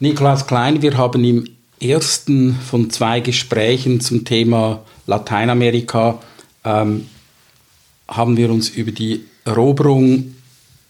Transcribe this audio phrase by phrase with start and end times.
[0.00, 1.44] Nikolaus Klein, wir haben im
[1.80, 6.20] ersten von zwei Gesprächen zum Thema Lateinamerika
[6.64, 7.06] ähm,
[8.08, 10.34] haben wir uns über die Eroberung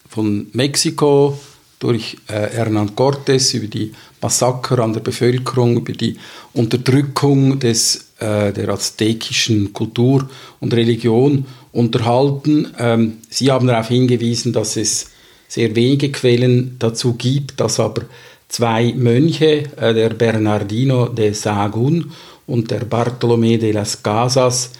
[0.08, 1.38] von Mexiko
[1.80, 6.16] durch äh, Hernán Cortés, über die Massaker an der Bevölkerung, über die
[6.54, 10.30] Unterdrückung des, äh, der aztekischen Kultur
[10.60, 12.72] und Religion unterhalten.
[12.78, 15.10] Ähm, Sie haben darauf hingewiesen, dass es
[15.46, 18.06] sehr wenige Quellen dazu gibt, dass aber
[18.48, 22.12] zwei Mönche, äh, der Bernardino de Sahagún
[22.46, 24.70] und der Bartolomé de las Casas,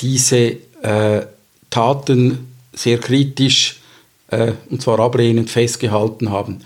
[0.00, 1.26] diese äh,
[1.70, 3.80] Taten sehr kritisch
[4.28, 6.60] äh, und zwar ablehnend festgehalten haben.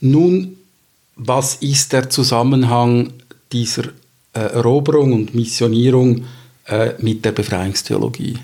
[0.00, 0.56] Nun,
[1.16, 3.12] was ist der Zusammenhang
[3.52, 3.84] dieser
[4.32, 6.24] äh, Eroberung und Missionierung
[6.66, 8.38] äh, mit der Befreiungstheologie?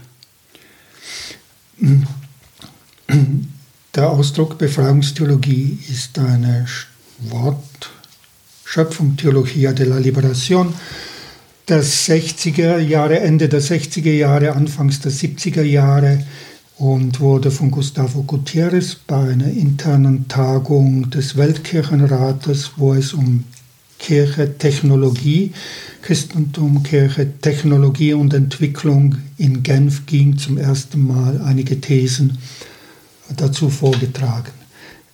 [3.95, 6.67] Der Ausdruck Befreiungstheologie ist eine
[7.19, 10.75] Wortschöpfung Theologia de la Liberation
[11.69, 16.25] der 60er Jahre, Ende der 60er Jahre, Anfangs der 70er Jahre
[16.79, 23.45] und wurde von Gustavo Gutierrez bei einer internen Tagung des Weltkirchenrates, wo es um
[23.99, 25.53] Kirche, Technologie,
[26.03, 32.39] Christentum, Kirche, Technologie und Entwicklung in Genf ging, zum ersten Mal einige Thesen
[33.35, 34.53] dazu vorgetragen.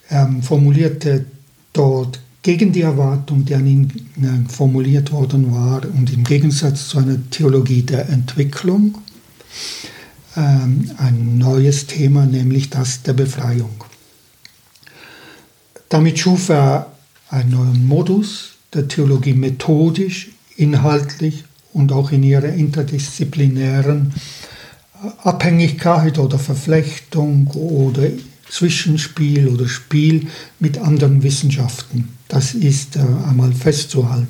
[0.08, 1.24] Er formulierte
[1.72, 6.98] dort gegen die Erwartung, die an ihn äh, formuliert worden war und im Gegensatz zu
[6.98, 8.98] einer Theologie der Entwicklung
[10.36, 13.84] ähm, ein neues Thema, nämlich das der Befreiung.
[15.88, 16.92] Damit schuf er
[17.28, 24.12] einen neuen Modus der Theologie methodisch, inhaltlich und auch in ihrer interdisziplinären
[25.22, 28.04] Abhängigkeit oder Verflechtung oder
[28.52, 30.28] Zwischenspiel oder Spiel
[30.60, 32.10] mit anderen Wissenschaften.
[32.28, 34.28] Das ist äh, einmal festzuhalten.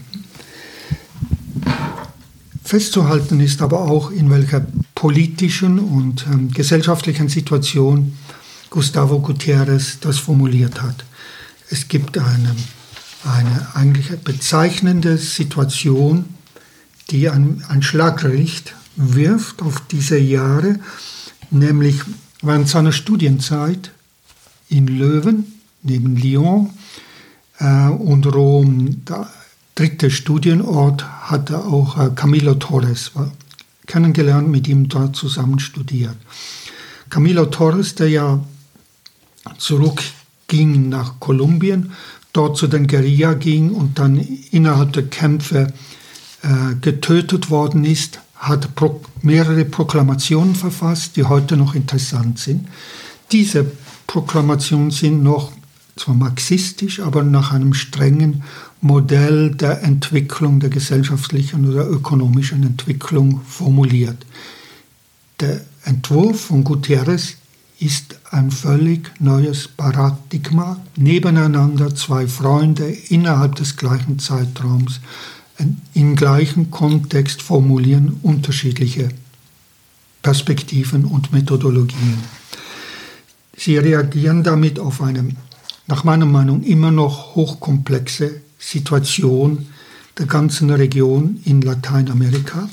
[2.63, 8.17] Festzuhalten ist aber auch, in welcher politischen und ähm, gesellschaftlichen Situation
[8.71, 11.05] Gustavo Gutierrez das formuliert hat.
[11.69, 12.55] Es gibt eine,
[13.25, 16.27] eine eigentlich bezeichnende Situation,
[17.11, 20.79] die ein, ein Schlaglicht wirft auf diese Jahre,
[21.51, 21.97] nämlich
[22.41, 23.91] während seiner Studienzeit
[24.73, 26.71] in Löwen neben Lyon
[27.59, 29.05] äh, und Rom.
[29.05, 29.29] Der
[29.75, 33.31] dritte Studienort hatte auch äh, Camilo Torres war
[33.87, 36.17] kennengelernt, mit ihm dort zusammen studiert.
[37.11, 38.41] Camilo Torres, der ja
[39.59, 41.93] zurückging nach Kolumbien,
[42.33, 44.17] dort zu den Guerilla ging und dann
[44.51, 45.73] innerhalb der Kämpfe
[46.43, 52.67] äh, getötet worden ist, hat pro mehrere Proklamationen verfasst, die heute noch interessant sind.
[53.31, 53.67] Diese
[54.13, 55.53] Proklamationen sind noch
[55.97, 58.43] zwar marxistisch, aber nach einem strengen
[58.83, 64.27] Modell der Entwicklung, der gesellschaftlichen oder ökonomischen Entwicklung formuliert.
[65.41, 67.37] Der Entwurf von Gutierrez
[67.79, 75.01] ist ein völlig neues Paradigma, nebeneinander zwei Freunde innerhalb des gleichen Zeitraums
[75.95, 79.09] im gleichen Kontext formulieren unterschiedliche
[80.21, 82.42] Perspektiven und Methodologien.
[83.57, 85.29] Sie reagieren damit auf eine,
[85.87, 89.67] nach meiner Meinung, immer noch hochkomplexe Situation
[90.19, 92.69] der ganzen Region in Lateinamerika.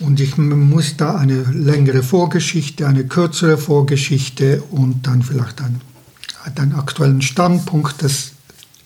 [0.00, 5.80] Und ich muss da eine längere Vorgeschichte, eine kürzere Vorgeschichte und dann vielleicht einen,
[6.56, 8.32] einen aktuellen Standpunkt des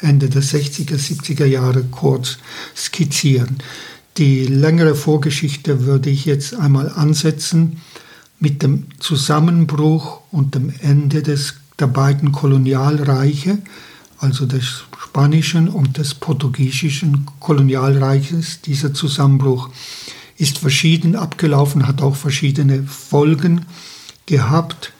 [0.00, 2.38] Ende der 60er, 70er Jahre kurz
[2.76, 3.58] skizzieren.
[4.18, 7.80] Die längere Vorgeschichte würde ich jetzt einmal ansetzen
[8.40, 13.58] mit dem Zusammenbruch und dem Ende des, der beiden Kolonialreiche,
[14.18, 18.60] also des spanischen und des portugiesischen Kolonialreiches.
[18.62, 19.70] Dieser Zusammenbruch
[20.36, 23.64] ist verschieden abgelaufen, hat auch verschiedene Folgen
[24.26, 24.92] gehabt.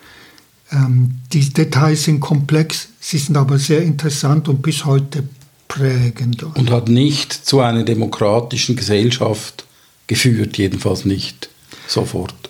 [0.72, 5.24] Ähm, die Details sind komplex, sie sind aber sehr interessant und bis heute
[5.68, 6.42] prägend.
[6.42, 9.64] Und hat nicht zu einer demokratischen Gesellschaft
[10.06, 11.50] geführt, jedenfalls nicht
[11.86, 12.47] sofort.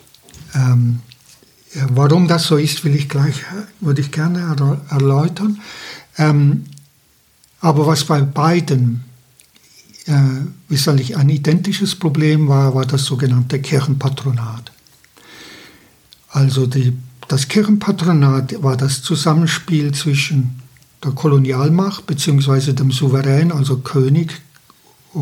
[0.55, 0.99] Ähm,
[1.89, 3.35] warum das so ist, will ich gleich,
[3.79, 4.55] würde ich gerne
[4.89, 5.59] erläutern.
[6.17, 6.65] Ähm,
[7.61, 9.03] aber was bei beiden,
[10.05, 10.13] äh,
[10.67, 14.71] wie soll ich, ein identisches Problem war, war das sogenannte Kirchenpatronat.
[16.29, 16.93] Also die,
[17.27, 20.61] das Kirchenpatronat war das Zusammenspiel zwischen
[21.03, 22.73] der Kolonialmacht bzw.
[22.73, 24.41] dem Souverän, also König,
[25.15, 25.19] äh,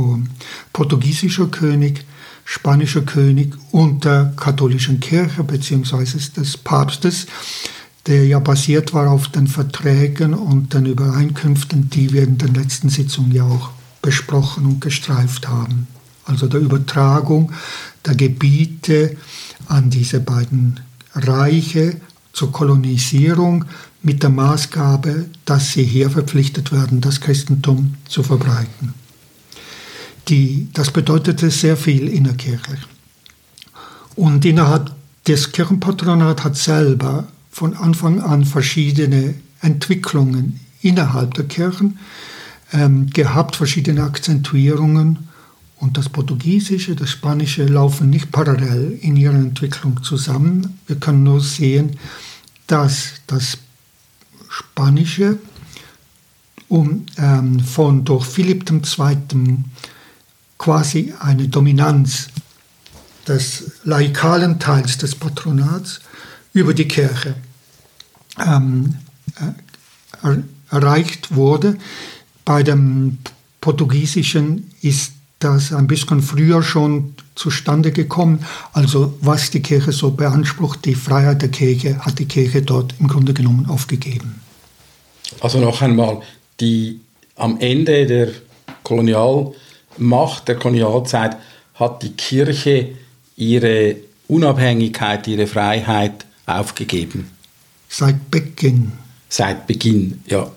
[0.73, 2.05] portugiesischer König,
[2.49, 6.17] spanischer König und der katholischen Kirche bzw.
[6.37, 7.27] des Papstes.
[8.05, 12.87] der ja basiert war auf den Verträgen und den Übereinkünften, die wir in den letzten
[12.87, 13.71] Sitzungen ja auch
[14.01, 15.87] besprochen und gestreift haben.
[16.23, 17.51] Also der Übertragung
[18.05, 19.17] der Gebiete
[19.67, 20.79] an diese beiden
[21.15, 21.99] Reiche
[22.31, 23.65] zur Kolonisierung
[24.01, 28.93] mit der Maßgabe, dass sie hier verpflichtet werden, das Christentum zu verbreiten.
[30.27, 32.79] Die, das bedeutete sehr viel innerkirchlich.
[34.15, 34.91] Und innerhalb
[35.27, 41.99] des Kirchenpatronats hat selber von Anfang an verschiedene Entwicklungen innerhalb der Kirchen
[42.73, 45.29] ähm, gehabt, verschiedene Akzentuierungen.
[45.79, 50.79] Und das Portugiesische, das Spanische laufen nicht parallel in ihrer Entwicklung zusammen.
[50.87, 51.97] Wir können nur sehen,
[52.65, 53.59] dass das
[54.49, 55.37] Spanische
[56.67, 59.17] um, ähm, von durch Philipp II.
[60.57, 62.27] Quasi eine Dominanz
[63.27, 65.99] des laikalen Teils des Patronats
[66.53, 67.35] über die Kirche
[68.43, 68.95] ähm,
[70.23, 70.37] äh,
[70.71, 71.77] erreicht wurde.
[72.45, 73.19] Bei dem
[73.61, 78.45] Portugiesischen ist das ein bisschen früher schon zustande gekommen.
[78.73, 83.07] Also was die Kirche so beansprucht, die Freiheit der Kirche, hat die Kirche dort im
[83.07, 84.41] Grunde genommen aufgegeben.
[85.41, 86.21] Also noch einmal,
[86.59, 87.01] die,
[87.35, 88.29] am Ende der
[89.97, 91.37] Kolonialmacht, der Kolonialzeit,
[91.75, 92.89] hat die Kirche
[93.35, 93.95] ihre
[94.27, 97.31] Unabhängigkeit, ihre Freiheit aufgegeben.
[97.89, 98.93] Seit Beginn.
[99.29, 100.49] Seit Beginn, ja.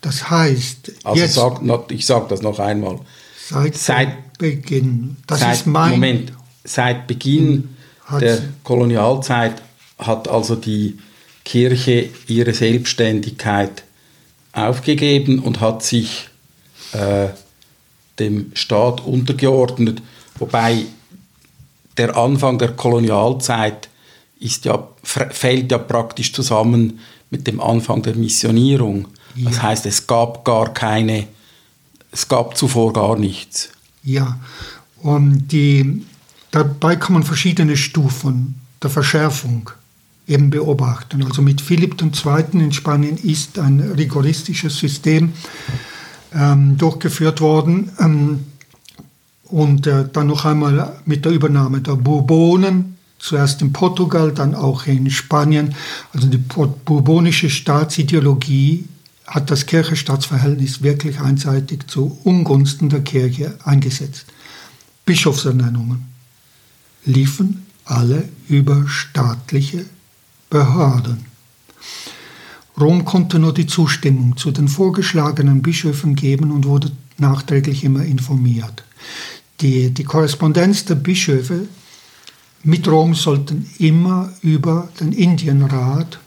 [0.00, 1.60] Das heißt, also jetzt, sag,
[1.90, 3.00] ich sage das noch einmal.
[3.48, 5.16] Seit, seit Beginn.
[5.26, 6.32] Das seit, ist mein Moment.
[6.64, 7.76] Seit Beginn
[8.20, 9.62] der Kolonialzeit
[9.98, 10.98] hat also die
[11.44, 13.84] Kirche ihre Selbstständigkeit
[14.52, 16.28] aufgegeben und hat sich
[16.92, 17.28] äh,
[18.18, 20.02] dem Staat untergeordnet,
[20.38, 20.86] wobei
[21.96, 23.88] der Anfang der Kolonialzeit
[24.38, 29.08] ist ja, fällt ja praktisch zusammen mit dem Anfang der Missionierung.
[29.34, 29.50] Ja.
[29.50, 31.26] Das heißt, es gab gar keine,
[32.12, 33.70] es gab zuvor gar nichts.
[34.02, 34.38] Ja,
[35.02, 36.04] und die,
[36.50, 39.70] dabei kann man verschiedene Stufen der Verschärfung
[40.26, 41.22] eben beobachten.
[41.24, 42.44] Also mit Philipp II.
[42.60, 45.32] in Spanien ist ein rigoristisches System
[46.34, 47.90] ähm, durchgeführt worden.
[48.00, 48.44] Ähm,
[49.44, 54.86] und äh, dann noch einmal mit der Übernahme der Bourbonen, zuerst in Portugal, dann auch
[54.86, 55.74] in Spanien.
[56.12, 58.84] Also die bourbonische Staatsideologie
[59.26, 64.26] hat das Kirche-Staatsverhältnis wirklich einseitig zu Ungunsten der Kirche eingesetzt.
[65.04, 66.04] Bischofsernennungen
[67.04, 69.86] liefen alle über staatliche
[70.50, 71.26] Behörden.
[72.78, 78.84] Rom konnte nur die Zustimmung zu den vorgeschlagenen Bischöfen geben und wurde nachträglich immer informiert.
[79.60, 81.68] Die, die Korrespondenz der Bischöfe
[82.62, 86.18] mit Rom sollten immer über den Indienrat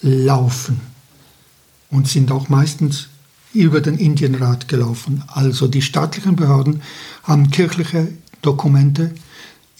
[0.00, 0.80] laufen
[1.90, 3.08] und sind auch meistens
[3.52, 5.22] über den Indienrat gelaufen.
[5.28, 6.82] Also die staatlichen Behörden
[7.22, 8.08] haben kirchliche
[8.40, 9.14] Dokumente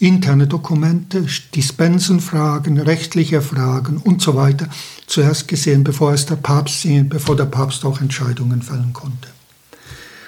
[0.03, 4.67] interne Dokumente, Dispensenfragen, rechtliche Fragen und so weiter
[5.07, 9.29] zuerst gesehen, bevor es der Papst bevor der Papst auch Entscheidungen fällen konnte.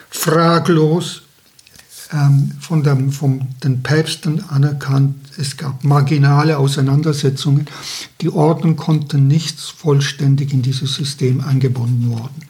[0.09, 1.23] Fraglos
[2.13, 7.67] ähm, von, dem, von den Päpsten anerkannt, es gab marginale Auseinandersetzungen.
[8.21, 12.45] Die Orden konnten nicht vollständig in dieses System eingebunden werden.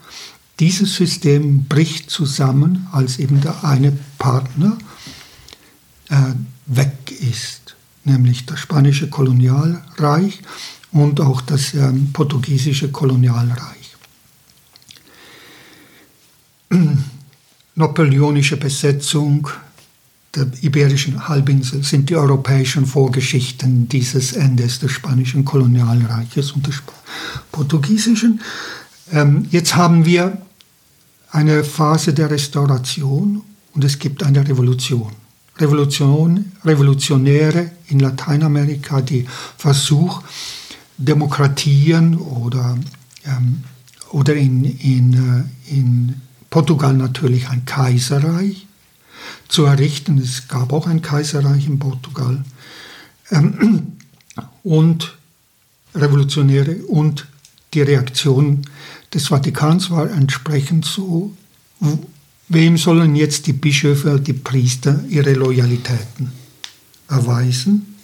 [0.60, 4.77] Dieses System bricht zusammen, als eben der eine Partner
[6.10, 6.15] äh,
[6.65, 10.41] weg ist, nämlich das spanische Kolonialreich
[10.91, 13.95] und auch das ähm, portugiesische Kolonialreich.
[17.75, 19.50] Napoleonische Besetzung
[20.36, 26.81] der iberischen Halbinsel sind die europäischen Vorgeschichten dieses Endes des spanischen Kolonialreiches und des
[27.51, 28.41] portugiesischen.
[29.12, 30.38] Ähm, jetzt haben wir
[31.31, 33.41] eine Phase der Restauration
[33.74, 35.12] und es gibt eine Revolution.
[35.58, 39.26] Revolution, Revolutionäre in Lateinamerika, die
[39.58, 40.22] Versuch,
[40.98, 42.78] Demokratien oder,
[43.26, 43.64] ähm,
[44.12, 45.14] oder in, in,
[45.70, 48.68] äh, in Portugal natürlich ein Kaiserreich
[49.48, 50.18] zu errichten.
[50.18, 52.44] Es gab auch ein Kaiserreich in Portugal.
[53.32, 53.94] Ähm,
[54.64, 55.18] und
[55.94, 57.28] Revolutionäre und
[57.74, 58.62] die Reaktion
[59.14, 61.34] des Vatikans war entsprechend so,
[62.48, 66.32] Wem sollen jetzt die Bischöfe, die Priester ihre Loyalitäten
[67.10, 67.96] erweisen?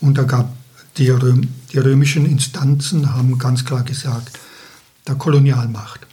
[0.00, 0.54] Und da gab
[0.96, 4.38] die, Röm, die römischen Instanzen haben ganz klar gesagt,
[5.08, 6.06] der Kolonialmacht.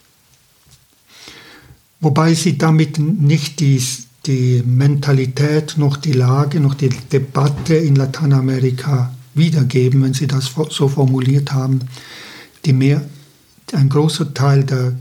[2.00, 3.82] Wobei sie damit nicht die,
[4.26, 10.88] die Mentalität, noch die Lage, noch die Debatte in Lateinamerika wiedergeben, wenn sie das so
[10.88, 11.82] formuliert haben.
[12.66, 13.02] die mehr,
[13.74, 14.94] ein großer Teil der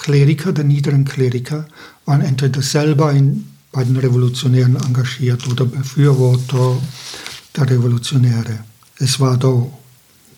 [0.00, 1.66] Kleriker, der niederen Kleriker,
[2.06, 6.78] waren entweder selber in, bei den Revolutionären engagiert oder Befürworter
[7.56, 8.60] der Revolutionäre.
[8.98, 9.66] Es war da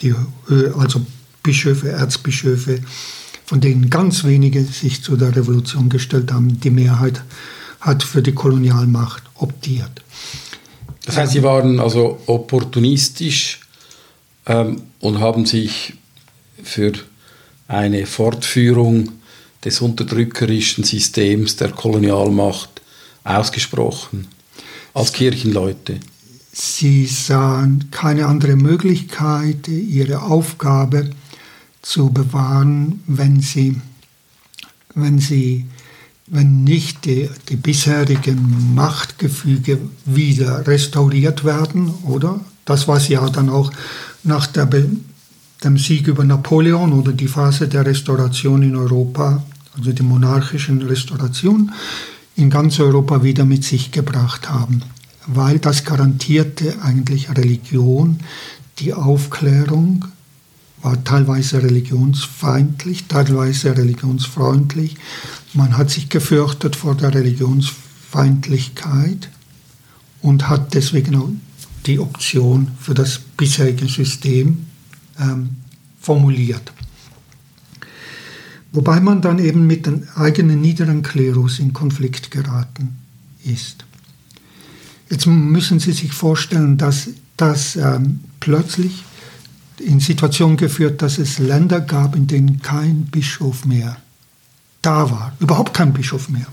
[0.01, 0.15] die,
[0.77, 1.07] also
[1.43, 2.81] Bischöfe, Erzbischöfe,
[3.45, 6.61] von denen ganz wenige sich zu der Revolution gestellt haben.
[6.61, 7.23] Die Mehrheit
[7.81, 10.03] hat für die Kolonialmacht optiert.
[11.05, 13.61] Das heißt, Sie waren also opportunistisch
[14.47, 15.95] ähm, und haben sich
[16.63, 16.93] für
[17.69, 19.22] eine Fortführung
[19.65, 22.83] des unterdrückerischen Systems der Kolonialmacht
[23.25, 24.27] ausgesprochen,
[24.95, 26.01] als Kirchenleute.
[26.53, 31.11] Sie sahen keine andere Möglichkeit, ihre Aufgabe
[31.81, 33.81] zu bewahren, wenn sie,
[34.95, 35.67] wenn sie
[36.27, 42.41] wenn nicht die, die bisherigen Machtgefüge wieder restauriert werden, oder?
[42.65, 43.71] Das war ja dann auch
[44.23, 44.67] nach der,
[45.65, 49.43] dem Sieg über Napoleon oder die Phase der Restauration in Europa,
[49.77, 51.73] also die monarchischen Restauration,
[52.37, 54.83] in ganz Europa wieder mit sich gebracht haben.
[55.27, 58.21] Weil das garantierte eigentlich Religion,
[58.79, 60.07] die Aufklärung,
[60.83, 64.97] war teilweise religionsfeindlich, teilweise religionsfreundlich.
[65.55, 69.29] Man hat sich gefürchtet vor der Religionsfeindlichkeit
[70.23, 71.29] und hat deswegen auch
[71.87, 74.67] die Option für das bisherige System
[75.21, 75.51] ähm,
[76.01, 76.73] formuliert.
[78.73, 82.97] Wobei man dann eben mit dem eigenen niederen Klerus in Konflikt geraten
[83.45, 83.85] ist.
[85.11, 89.05] Jetzt müssen Sie sich vorstellen, dass das ähm, plötzlich
[89.79, 93.99] in Situationen geführt, dass es Länder gab, in denen kein Bischof mehr
[94.81, 96.47] da war, überhaupt kein Bischof mehr.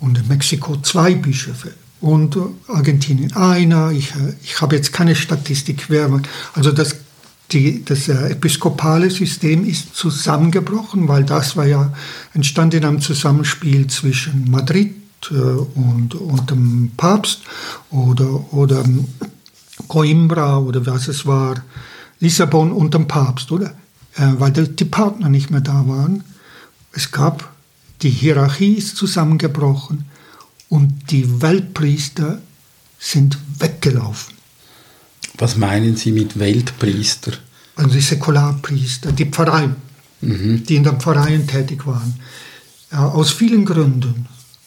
[0.00, 3.92] Und in Mexiko zwei Bischöfe und Argentinien einer.
[3.92, 6.20] Ich, ich habe jetzt keine Statistik, wer,
[6.52, 6.96] also das,
[7.52, 11.92] die, das äh, episkopale System ist zusammengebrochen, weil das war ja
[12.34, 14.94] entstanden in einem Zusammenspiel zwischen Madrid
[15.30, 17.42] äh, und, und dem Papst
[17.90, 18.84] oder, oder
[19.88, 21.62] Coimbra oder was es war,
[22.20, 23.74] Lissabon und dem Papst, oder?
[24.14, 26.24] Äh, weil die Partner nicht mehr da waren.
[26.92, 27.52] Es gab,
[28.02, 30.06] die Hierarchie ist zusammengebrochen
[30.68, 32.40] und die Weltpriester
[32.98, 34.41] sind weggelaufen.
[35.38, 37.32] Was meinen Sie mit Weltpriester?
[37.76, 39.76] Also die Säkularpriester, die Pfarreien,
[40.20, 40.64] mhm.
[40.64, 42.14] die in den Pfarreien tätig waren.
[42.90, 44.26] Aus vielen Gründen.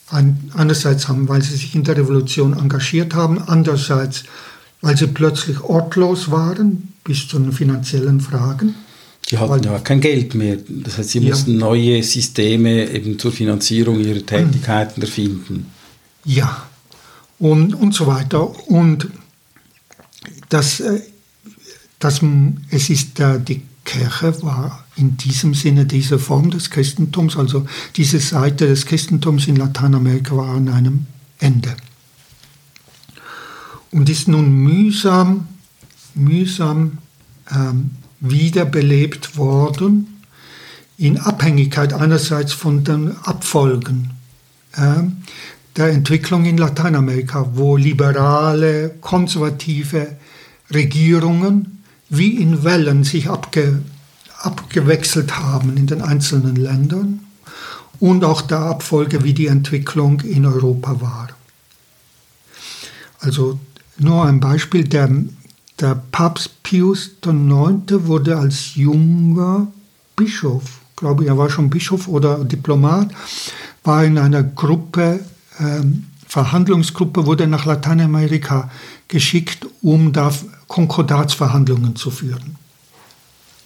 [0.10, 4.24] einerseits haben, weil sie sich in der Revolution engagiert haben, andererseits
[4.82, 8.76] weil sie plötzlich ortlos waren bis zu den finanziellen Fragen.
[9.30, 10.58] Die hatten weil, ja kein Geld mehr.
[10.68, 11.30] Das heißt, sie ja.
[11.30, 15.72] mussten neue Systeme eben zur Finanzierung ihrer Tätigkeiten erfinden.
[16.24, 16.68] Ja,
[17.40, 18.70] und, und so weiter.
[18.70, 19.10] Und
[20.56, 21.02] das, äh,
[22.00, 22.22] das,
[22.72, 28.68] es ist die Kirche war in diesem Sinne diese Form des Christentums, also diese Seite
[28.68, 31.06] des Christentums in Lateinamerika war an einem
[31.40, 31.76] Ende.
[33.92, 35.48] Und ist nun mühsam,
[36.16, 37.00] mühsam
[37.54, 40.22] ähm, wiederbelebt worden
[40.98, 44.12] in Abhängigkeit einerseits von den Abfolgen
[44.74, 45.04] äh,
[45.76, 50.16] der Entwicklung in Lateinamerika, wo liberale, konservative
[50.74, 53.82] Regierungen wie in Wellen sich abge,
[54.40, 57.22] abgewechselt haben in den einzelnen Ländern
[58.00, 61.30] und auch der Abfolge, wie die Entwicklung in Europa war.
[63.20, 63.60] Also
[63.98, 65.10] nur ein Beispiel, der,
[65.80, 68.06] der Papst Pius IX.
[68.06, 69.68] wurde als junger
[70.16, 70.64] Bischof,
[70.96, 73.10] glaube ich, er war schon Bischof oder Diplomat,
[73.84, 75.22] war in einer Gruppe,
[75.60, 78.70] ähm, Verhandlungsgruppe, wurde nach Lateinamerika
[79.08, 80.34] geschickt, um da
[80.68, 82.56] Konkordatsverhandlungen zu führen.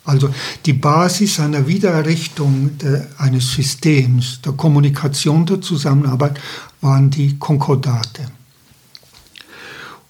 [0.05, 0.33] Also
[0.65, 6.39] die Basis einer Wiedererrichtung de, eines Systems, der Kommunikation, der Zusammenarbeit
[6.81, 8.31] waren die Konkordate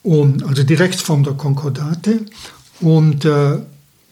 [0.03, 2.25] um, also die Rechtsform der Konkordate.
[2.81, 3.59] Und äh,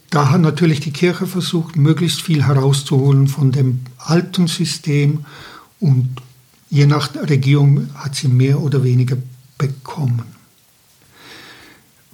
[0.09, 5.25] da hat natürlich die Kirche versucht, möglichst viel herauszuholen von dem alten System
[5.79, 6.21] und
[6.69, 9.17] je nach Regierung hat sie mehr oder weniger
[9.57, 10.36] bekommen.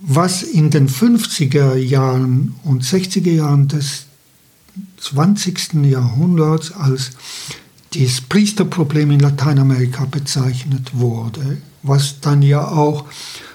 [0.05, 4.07] Was in den 50er Jahren und 60er Jahren des
[4.97, 5.85] 20.
[5.85, 7.11] Jahrhunderts als
[7.93, 13.05] das Priesterproblem in Lateinamerika bezeichnet wurde, was dann ja auch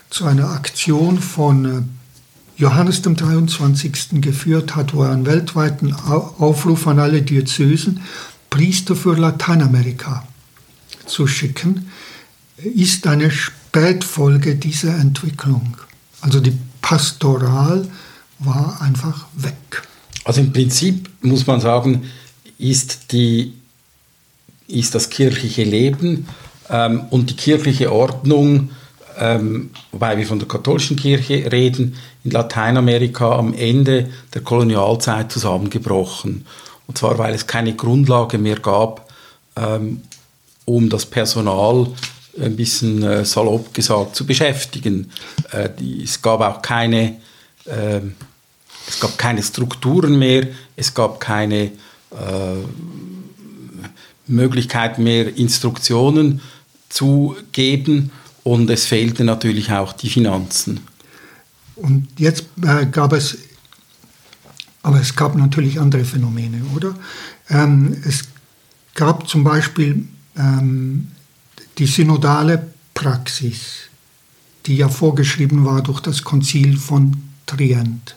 [0.08, 1.82] zu einer Aktion von äh,
[2.56, 4.22] Johannes dem 23.
[4.22, 8.00] geführt hat, wo er einen weltweiten Aufruf an alle Diözesen,
[8.48, 10.26] Priester für Lateinamerika
[11.04, 11.90] zu schicken,
[12.56, 15.76] ist eine Spätfolge dieser Entwicklung.
[16.20, 17.86] Also die Pastoral
[18.38, 19.82] war einfach weg.
[20.24, 22.10] Also im Prinzip muss man sagen,
[22.58, 23.54] ist, die,
[24.66, 26.26] ist das kirchliche Leben
[26.68, 28.70] ähm, und die kirchliche Ordnung,
[29.18, 36.46] ähm, wobei wir von der katholischen Kirche reden, in Lateinamerika am Ende der Kolonialzeit zusammengebrochen.
[36.86, 39.08] Und zwar, weil es keine Grundlage mehr gab,
[39.56, 40.02] ähm,
[40.64, 41.88] um das Personal
[42.40, 45.10] ein bisschen äh, salopp gesagt zu beschäftigen.
[45.50, 47.16] Äh, die, es gab auch keine,
[47.64, 48.00] äh,
[48.86, 51.70] es gab keine Strukturen mehr, es gab keine äh,
[54.26, 56.40] Möglichkeit mehr, Instruktionen
[56.88, 58.10] zu geben
[58.44, 60.80] und es fehlten natürlich auch die Finanzen.
[61.76, 63.38] Und jetzt äh, gab es,
[64.82, 66.94] aber es gab natürlich andere Phänomene, oder?
[67.50, 68.24] Ähm, es
[68.94, 71.08] gab zum Beispiel ähm,
[71.78, 73.88] die synodale Praxis,
[74.66, 77.16] die ja vorgeschrieben war durch das Konzil von
[77.46, 78.16] Trient.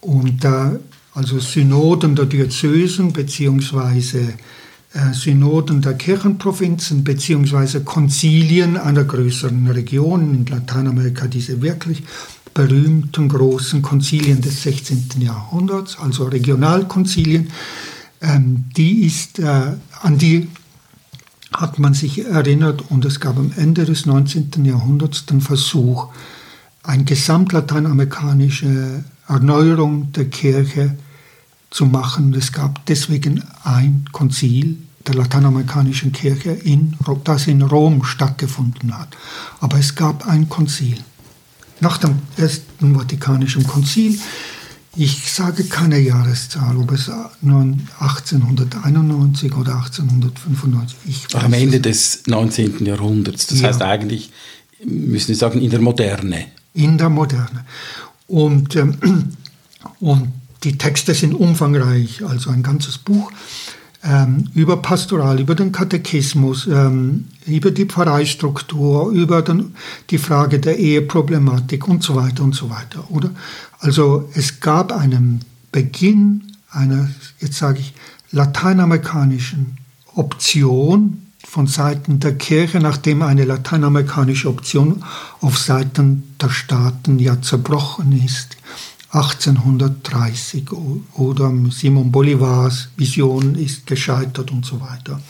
[0.00, 0.78] Und äh,
[1.14, 4.34] also Synoden der Diözesen beziehungsweise
[4.92, 12.02] äh, Synoden der Kirchenprovinzen beziehungsweise Konzilien einer größeren Region in Lateinamerika, diese wirklich
[12.54, 15.20] berühmten großen Konzilien des 16.
[15.20, 17.50] Jahrhunderts, also Regionalkonzilien,
[18.22, 20.48] ähm, die ist, äh, an die
[21.60, 24.64] hat man sich erinnert und es gab am Ende des 19.
[24.64, 26.08] Jahrhunderts den Versuch,
[26.82, 30.96] eine gesamtlateinamerikanische Erneuerung der Kirche
[31.70, 32.34] zu machen.
[32.34, 39.16] Es gab deswegen ein Konzil der lateinamerikanischen Kirche, in, das in Rom stattgefunden hat.
[39.60, 40.98] Aber es gab ein Konzil.
[41.80, 44.18] Nach dem Ersten Vatikanischen Konzil,
[44.96, 47.10] ich sage keine Jahreszahl, ob es
[47.42, 51.34] nun 1891 oder 1895.
[51.34, 52.84] Am Ende des 19.
[52.84, 53.68] Jahrhunderts, das ja.
[53.68, 54.30] heißt eigentlich,
[54.84, 56.46] müssen wir sagen, in der Moderne.
[56.74, 57.64] In der Moderne.
[58.26, 58.96] Und, ähm,
[60.00, 60.32] und
[60.64, 63.30] die Texte sind umfangreich, also ein ganzes Buch
[64.06, 69.74] ähm, über Pastoral, über den Katechismus, ähm, über die Pfarreistruktur, über den,
[70.10, 73.10] die Frage der Eheproblematik und so weiter und so weiter.
[73.10, 73.30] Oder?
[73.78, 77.08] Also es gab einen Beginn einer,
[77.40, 77.94] jetzt sage ich,
[78.30, 79.78] lateinamerikanischen
[80.14, 85.04] Option von Seiten der Kirche, nachdem eine lateinamerikanische Option
[85.40, 88.56] auf Seiten der Staaten ja zerbrochen ist.
[89.10, 90.66] 1830
[91.14, 95.20] oder Simon Bolivars Vision ist gescheitert und so weiter.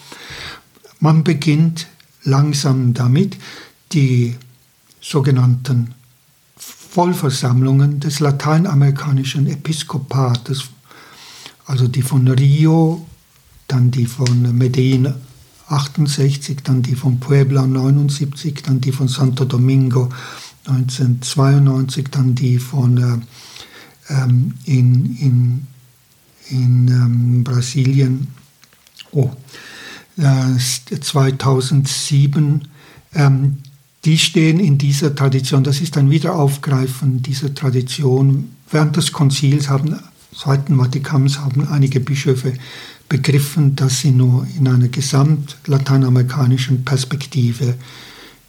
[0.99, 1.87] Man beginnt
[2.25, 3.37] langsam damit,
[3.93, 4.35] die
[5.01, 5.95] sogenannten
[6.97, 10.65] Vollversammlungen des lateinamerikanischen Episkopates,
[11.67, 13.07] also die von Rio,
[13.69, 15.13] dann die von Medellin
[15.69, 20.09] 68, dann die von Puebla 79, dann die von Santo Domingo
[20.65, 23.19] 1992, dann die von äh,
[24.15, 25.67] ähm, in, in,
[26.49, 28.29] in ähm, Brasilien
[29.13, 29.31] oh,
[30.17, 30.57] äh,
[30.99, 32.69] 2007.
[33.15, 33.59] Ähm,
[34.07, 35.65] die stehen in dieser Tradition.
[35.65, 38.53] Das ist ein Wiederaufgreifen dieser Tradition.
[38.71, 39.99] Während des Konzils haben,
[40.35, 42.53] Zweiten Vatikans haben einige Bischöfe
[43.09, 47.75] begriffen, dass sie nur in einer gesamt-lateinamerikanischen Perspektive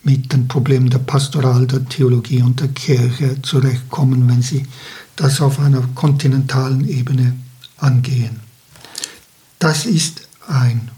[0.03, 4.63] mit den Problemen der Pastoral, der Theologie und der Kirche zurechtkommen, wenn sie
[5.15, 7.33] das auf einer kontinentalen Ebene
[7.77, 8.41] angehen.
[9.59, 10.91] Das ist ein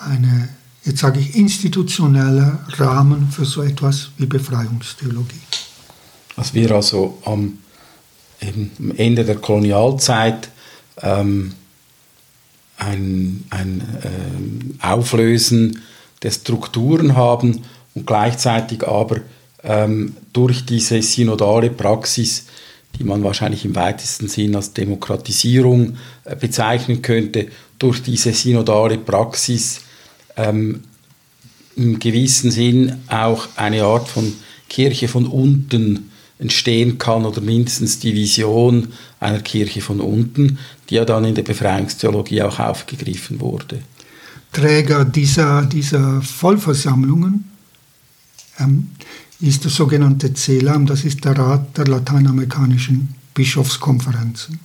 [0.00, 0.48] eine,
[0.88, 5.40] jetzt sage ich, institutioneller Rahmen für so etwas wie Befreiungstheologie.
[6.36, 7.58] Was wir also am,
[8.40, 10.48] am Ende der Kolonialzeit
[11.00, 11.52] ähm,
[12.76, 15.80] ein, ein ähm, Auflösen
[16.22, 17.62] der Strukturen haben
[17.94, 19.20] und gleichzeitig aber
[19.62, 22.46] ähm, durch diese synodale Praxis
[22.98, 27.48] die man wahrscheinlich im weitesten Sinn als Demokratisierung äh, bezeichnen könnte,
[27.78, 29.82] durch diese synodale Praxis
[30.38, 30.80] ähm,
[31.76, 34.32] im gewissen Sinn auch eine Art von
[34.68, 38.88] Kirche von unten entstehen kann oder mindestens die Vision
[39.20, 43.80] einer Kirche von unten, die ja dann in der Befreiungstheologie auch aufgegriffen wurde.
[44.52, 47.50] Träger dieser, dieser Vollversammlungen
[48.58, 48.90] ähm,
[49.40, 54.58] ist der sogenannte CELAM, das ist der Rat der lateinamerikanischen Bischofskonferenzen.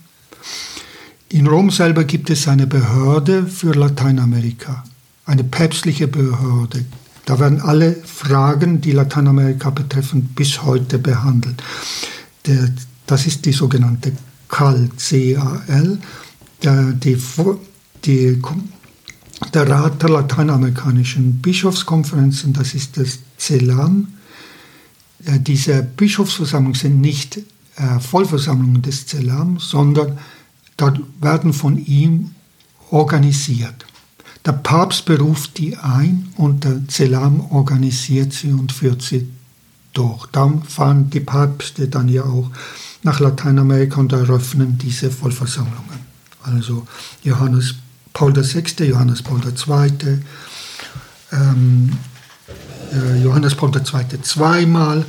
[1.29, 4.83] In Rom selber gibt es eine Behörde für Lateinamerika,
[5.25, 6.85] eine päpstliche Behörde.
[7.25, 11.63] Da werden alle Fragen, die Lateinamerika betreffen, bis heute behandelt.
[12.45, 12.69] Der,
[13.07, 14.13] das ist die sogenannte
[14.49, 15.99] CAL, C-A-L,
[16.63, 17.17] der, die,
[18.03, 18.41] die,
[19.53, 24.07] der Rat der lateinamerikanischen Bischofskonferenzen, das ist das CELAM,
[25.25, 30.17] äh, diese Bischofsversammlungen sind nicht äh, Vollversammlungen des Zelam, sondern
[30.77, 32.31] dort werden von ihm
[32.89, 33.85] organisiert.
[34.45, 39.29] Der Papst beruft die ein und der Zelam organisiert sie und führt sie
[39.93, 40.25] durch.
[40.27, 42.51] Dann fahren die Päpste dann ja auch
[43.03, 45.99] nach Lateinamerika und eröffnen diese Vollversammlungen.
[46.43, 46.85] Also
[47.23, 47.75] Johannes
[48.11, 50.19] Paul VI., Johannes Paul II.,
[51.31, 51.97] ähm,
[52.91, 54.21] äh, Johannes Paul II.
[54.21, 55.05] zweimal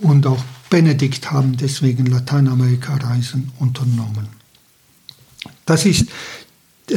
[0.00, 4.28] und auch Benedikt haben deswegen Lateinamerika-Reisen unternommen.
[5.66, 6.06] Das ist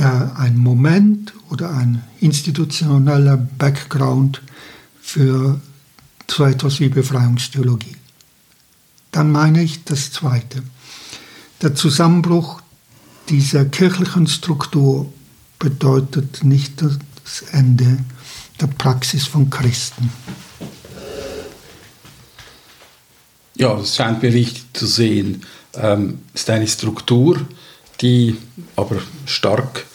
[0.01, 4.41] ein Moment oder ein institutioneller Background
[5.01, 5.61] für
[6.29, 7.95] so etwas wie Befreiungstheologie.
[9.11, 10.63] Dann meine ich das Zweite.
[11.61, 12.61] Der Zusammenbruch
[13.29, 15.11] dieser kirchlichen Struktur
[15.59, 17.99] bedeutet nicht das Ende
[18.59, 20.11] der Praxis von Christen.
[23.55, 25.43] Ja, das scheint mir wichtig zu sehen.
[25.75, 27.39] Ähm, ist eine Struktur,
[28.01, 28.35] die
[28.75, 29.85] aber stark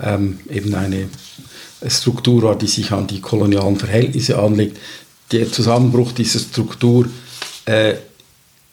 [0.00, 1.08] ähm, eben eine
[1.86, 4.78] Struktur war, die sich an die kolonialen Verhältnisse anlegt.
[5.32, 7.08] Der Zusammenbruch dieser Struktur
[7.66, 7.94] äh,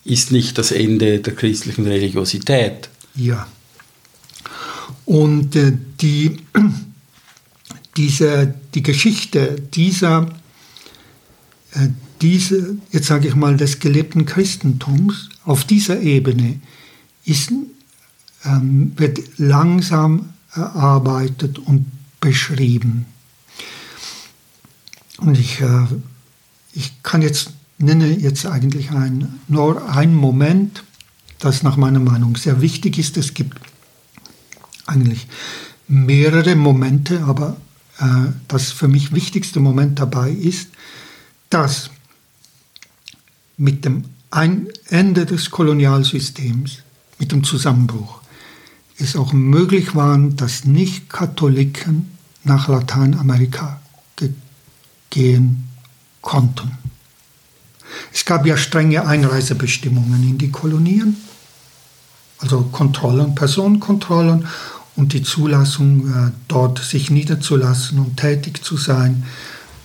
[0.03, 2.89] ist nicht das Ende der christlichen Religiosität.
[3.15, 3.47] Ja.
[5.05, 6.37] Und äh, die,
[7.97, 10.27] diese, die Geschichte dieser,
[11.73, 11.87] äh,
[12.21, 16.59] diese, jetzt sage ich mal, des gelebten Christentums auf dieser Ebene
[17.25, 17.51] ist
[18.45, 21.85] ähm, wird langsam erarbeitet und
[22.21, 23.05] beschrieben.
[25.17, 25.85] Und ich, äh,
[26.73, 30.83] ich kann jetzt, nenne jetzt eigentlich ein, nur einen Moment,
[31.39, 33.17] das nach meiner Meinung sehr wichtig ist.
[33.17, 33.57] Es gibt
[34.85, 35.27] eigentlich
[35.87, 37.57] mehrere Momente, aber
[37.99, 40.69] äh, das für mich wichtigste Moment dabei ist,
[41.49, 41.89] dass
[43.57, 44.05] mit dem
[44.89, 46.79] Ende des Kolonialsystems,
[47.19, 48.21] mit dem Zusammenbruch,
[48.97, 52.11] es auch möglich war, dass Nicht-Katholiken
[52.43, 53.79] nach Lateinamerika
[55.09, 55.67] gehen
[56.21, 56.71] konnten.
[58.13, 61.17] Es gab ja strenge Einreisebestimmungen in die Kolonien,
[62.39, 64.47] also Kontrollen, Personenkontrollen
[64.95, 69.25] und die Zulassung, äh, dort sich niederzulassen und tätig zu sein,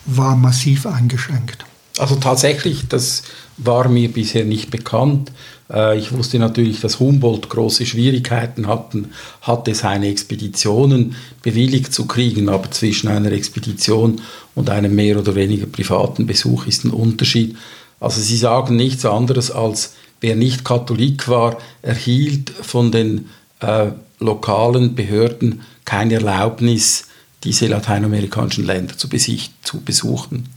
[0.05, 1.65] war massiv eingeschränkt.
[1.97, 3.23] Also tatsächlich, das
[3.57, 5.31] war mir bisher nicht bekannt.
[5.71, 12.49] Äh, ich wusste natürlich, dass Humboldt große Schwierigkeiten hatten, hatte, seine Expeditionen bewilligt zu kriegen,
[12.49, 14.21] aber zwischen einer Expedition
[14.55, 17.55] und einem mehr oder weniger privaten Besuch ist ein Unterschied.
[17.99, 23.29] Also Sie sagen nichts anderes als, wer nicht Katholik war, erhielt von den
[23.59, 27.05] äh, lokalen Behörden keine Erlaubnis,
[27.43, 30.47] diese lateinamerikanischen Länder zu, zu besuchen.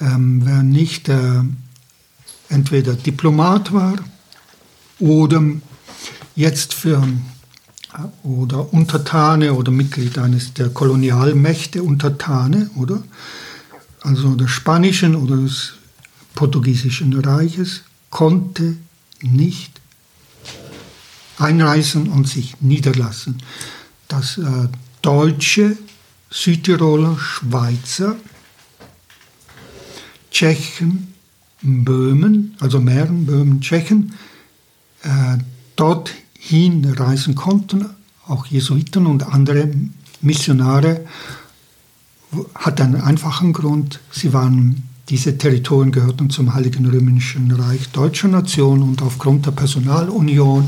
[0.00, 1.42] Ähm, wer nicht äh,
[2.48, 3.96] entweder Diplomat war
[4.98, 5.42] oder
[6.34, 7.02] jetzt für
[7.92, 13.02] äh, oder Untertane oder Mitglied eines der Kolonialmächte Untertane, oder?
[14.00, 15.74] Also des spanischen oder des
[16.34, 18.76] portugiesischen Reiches konnte
[19.22, 19.80] nicht
[21.38, 23.42] einreisen und sich niederlassen.
[24.08, 24.68] Das äh,
[25.02, 25.76] deutsche,
[26.30, 28.16] Südtiroler, Schweizer,
[30.30, 31.14] Tschechen,
[31.62, 34.14] Böhmen, also Mähren, Böhmen, Tschechen,
[35.04, 35.38] äh,
[35.76, 37.86] dorthin reisen konnten,
[38.26, 39.70] auch Jesuiten und andere
[40.20, 41.04] Missionare,
[42.54, 44.00] hat einen einfachen Grund.
[44.10, 50.66] Sie waren, diese Territorien gehörten zum Heiligen Römischen Reich deutscher Nation und aufgrund der Personalunion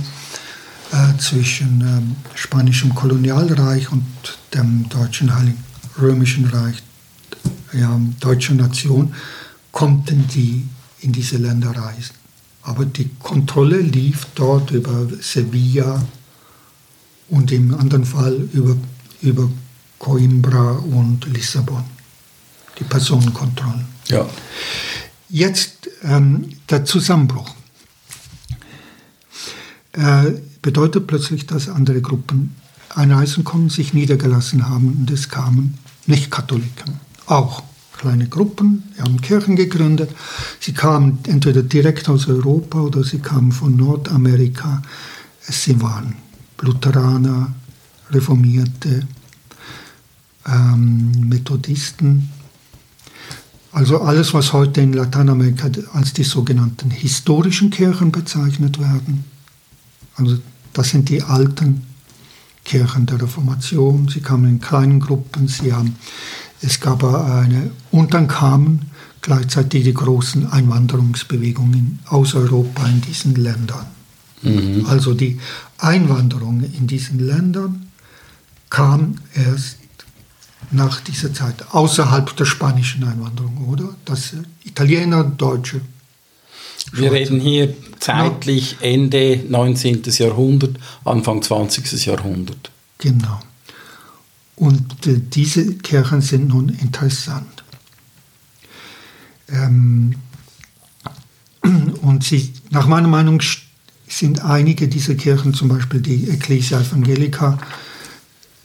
[0.93, 4.05] äh, zwischen ähm, spanischem Kolonialreich und
[4.55, 5.65] dem deutschen Heiligen
[5.99, 6.83] Römischen Reich
[7.73, 9.15] ja, deutscher Nation
[9.73, 10.67] konnten die
[11.01, 12.26] in diese Länder reisen.
[12.67, 16.05] Aber die Kontrolle lief dort über Sevilla
[17.29, 18.77] und im anderen Fall über,
[19.23, 19.49] über
[20.01, 21.85] Coimbra und Lissabon.
[22.79, 23.85] Die Personenkontrolle.
[24.09, 24.29] Ja.
[25.29, 27.55] Jetzt ähm, der Zusammenbruch.
[29.93, 32.57] Äh, bedeutet plötzlich, dass andere Gruppen
[32.91, 37.63] einreisen konnten, sich niedergelassen haben und es kamen Nicht-Katholiken auch
[37.99, 40.11] kleine Gruppen, die haben Kirchen gegründet.
[40.61, 44.83] Sie kamen entweder direkt aus Europa oder sie kamen von Nordamerika.
[45.41, 46.17] Sie waren
[46.61, 47.55] Lutheraner,
[48.11, 49.07] Reformierte,
[50.47, 52.31] ähm, Methodisten.
[53.73, 59.25] Also alles, was heute in Lateinamerika als die sogenannten historischen Kirchen bezeichnet werden.
[60.17, 60.39] Also
[60.73, 61.87] das sind die alten
[62.65, 64.09] Kirchen der Reformation.
[64.09, 65.97] Sie kamen in kleinen Gruppen, sie haben
[66.63, 68.91] es gab eine, und dann kamen
[69.21, 73.87] gleichzeitig die großen Einwanderungsbewegungen aus Europa in diesen Ländern.
[74.43, 74.87] Mhm.
[74.87, 75.39] Also die
[75.79, 77.91] Einwanderung in diesen Ländern
[78.71, 79.79] kam erst
[80.71, 83.95] nach dieser Zeit, außerhalb der spanischen Einwanderung, oder?
[84.05, 85.81] Das Italiener, Deutsche.
[86.93, 90.03] Wir reden hier zeitlich Ende 19.
[90.05, 92.07] Jahrhundert, Anfang 20.
[92.07, 92.71] Jahrhundert.
[92.99, 93.41] Genau.
[94.57, 97.65] Und äh, diese Kirchen sind nun interessant.
[99.49, 100.17] Ähm,
[102.03, 103.43] und sie, nach meiner Meinung
[104.09, 107.59] sind einige dieser Kirchen, zum Beispiel die Ecclesia Evangelica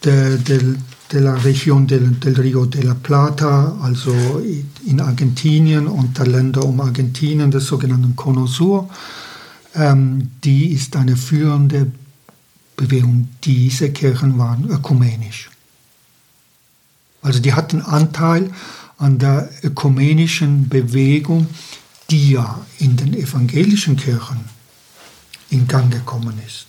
[0.04, 0.76] de, de,
[1.12, 4.42] de la Región del, del Rio de la Plata, also
[4.86, 8.88] in Argentinien und der Länder um Argentinien, des sogenannten Cono Sur,
[9.74, 11.92] ähm, die ist eine führende
[12.76, 13.28] Bewegung.
[13.44, 15.51] Diese Kirchen waren ökumenisch.
[17.22, 18.50] Also die hatten Anteil
[18.98, 21.46] an der ökumenischen Bewegung,
[22.10, 24.40] die ja in den evangelischen Kirchen
[25.50, 26.66] in Gang gekommen ist.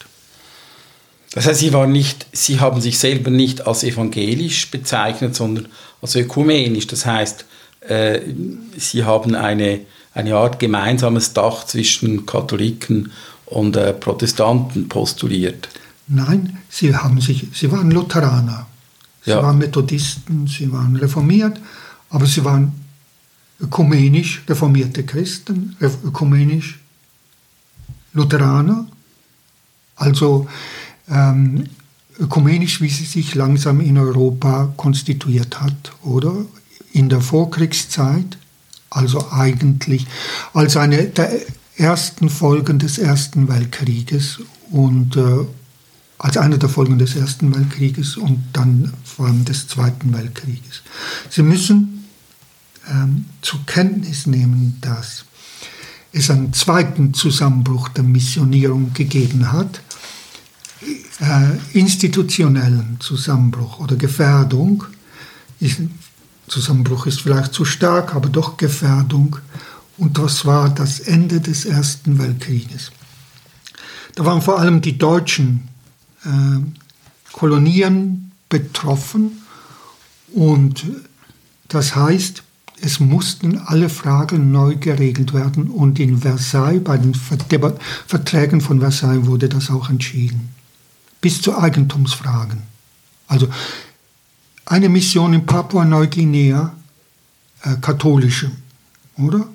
[1.34, 5.68] Das heißt, sie, waren nicht, sie haben sich selber nicht als evangelisch bezeichnet, sondern
[6.02, 6.86] als ökumenisch.
[6.86, 7.46] Das heißt,
[7.82, 8.20] äh,
[8.78, 9.82] sie haben eine,
[10.14, 13.12] eine Art gemeinsames Dach zwischen Katholiken
[13.48, 15.70] und äh, Protestanten postuliert.
[16.08, 18.68] Nein, sie, haben sich, sie waren Lutheraner.
[19.24, 19.42] Sie ja.
[19.42, 21.60] waren Methodisten, sie waren reformiert,
[22.10, 22.74] aber sie waren
[23.60, 26.80] ökumenisch reformierte Christen, ökumenisch
[28.14, 28.86] Lutheraner,
[29.96, 30.48] also
[31.10, 31.66] ähm,
[32.20, 36.34] ökumenisch, wie sie sich langsam in Europa konstituiert hat, oder?
[36.92, 38.38] In der Vorkriegszeit,
[38.90, 40.06] also eigentlich
[40.54, 41.32] als eine der
[41.76, 45.46] ersten Folgen des Ersten Weltkrieges und äh,
[46.24, 50.82] als eine der Folgen des Ersten Weltkrieges und dann vor allem des Zweiten Weltkrieges.
[51.30, 52.06] Sie müssen
[52.90, 55.26] ähm, zur Kenntnis nehmen, dass
[56.14, 59.82] es einen zweiten Zusammenbruch der Missionierung gegeben hat,
[61.20, 64.86] äh, institutionellen Zusammenbruch oder Gefährdung.
[65.60, 65.82] Ist,
[66.48, 69.36] Zusammenbruch ist vielleicht zu stark, aber doch Gefährdung.
[69.98, 72.94] Und das war das Ende des Ersten Weltkrieges.
[74.16, 75.68] Da waren vor allem die Deutschen
[77.32, 79.42] Kolonien betroffen
[80.34, 80.86] und
[81.68, 82.44] das heißt,
[82.82, 89.26] es mussten alle Fragen neu geregelt werden und in Versailles, bei den Verträgen von Versailles
[89.26, 90.50] wurde das auch entschieden.
[91.22, 92.64] Bis zu Eigentumsfragen.
[93.28, 93.48] Also
[94.66, 96.76] eine Mission in Papua-Neuguinea,
[97.64, 98.52] äh, katholische,
[99.18, 99.48] oder?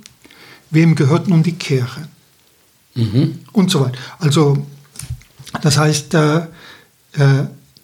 [0.70, 2.08] Wem gehört nun die Kirche?
[2.94, 3.40] Mhm.
[3.52, 3.98] Und so weiter.
[4.18, 4.66] Also
[5.62, 6.46] das heißt, äh, äh,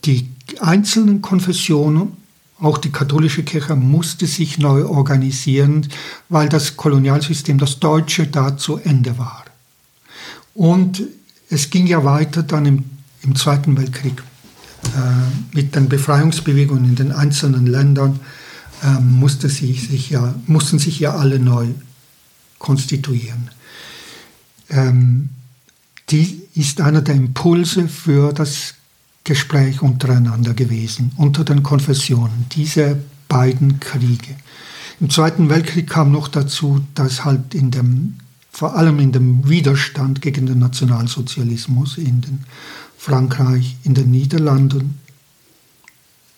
[0.04, 0.28] die
[0.60, 2.12] einzelnen Konfessionen,
[2.60, 5.88] auch die katholische Kirche, musste sich neu organisieren,
[6.28, 9.44] weil das Kolonialsystem, das deutsche, da zu Ende war.
[10.54, 11.02] Und
[11.50, 12.84] es ging ja weiter dann im,
[13.22, 14.22] im Zweiten Weltkrieg
[14.84, 18.20] äh, mit den Befreiungsbewegungen in den einzelnen Ländern.
[18.82, 21.68] Äh, musste sich ja, mussten sich ja alle neu
[22.58, 23.50] konstituieren.
[24.70, 25.30] Ähm,
[26.10, 28.74] die ist einer der Impulse für das
[29.24, 34.36] Gespräch untereinander gewesen, unter den Konfessionen, diese beiden Kriege.
[35.00, 38.18] Im Zweiten Weltkrieg kam noch dazu, dass halt in dem,
[38.50, 42.44] vor allem in dem Widerstand gegen den Nationalsozialismus in den
[42.98, 44.98] Frankreich, in den Niederlanden,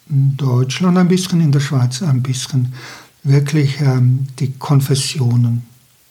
[0.09, 2.73] in Deutschland ein bisschen, in der Schweiz ein bisschen,
[3.23, 5.63] wirklich ähm, die Konfessionen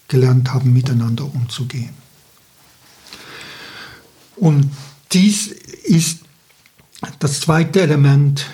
[0.07, 1.89] gelernt haben, miteinander umzugehen.
[4.35, 4.69] Und
[5.11, 6.26] dies ist
[7.19, 8.45] das zweite Element,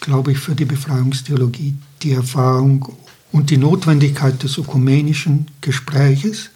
[0.00, 2.96] glaube ich, für die Befreiungstheologie, die Erfahrung
[3.32, 6.50] und die Notwendigkeit des ökumenischen Gespräches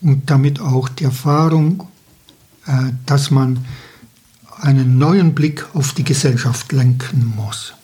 [0.00, 1.88] und damit auch die Erfahrung,
[2.66, 3.64] äh, dass man
[4.60, 7.74] einen neuen Blick auf die Gesellschaft lenken muss.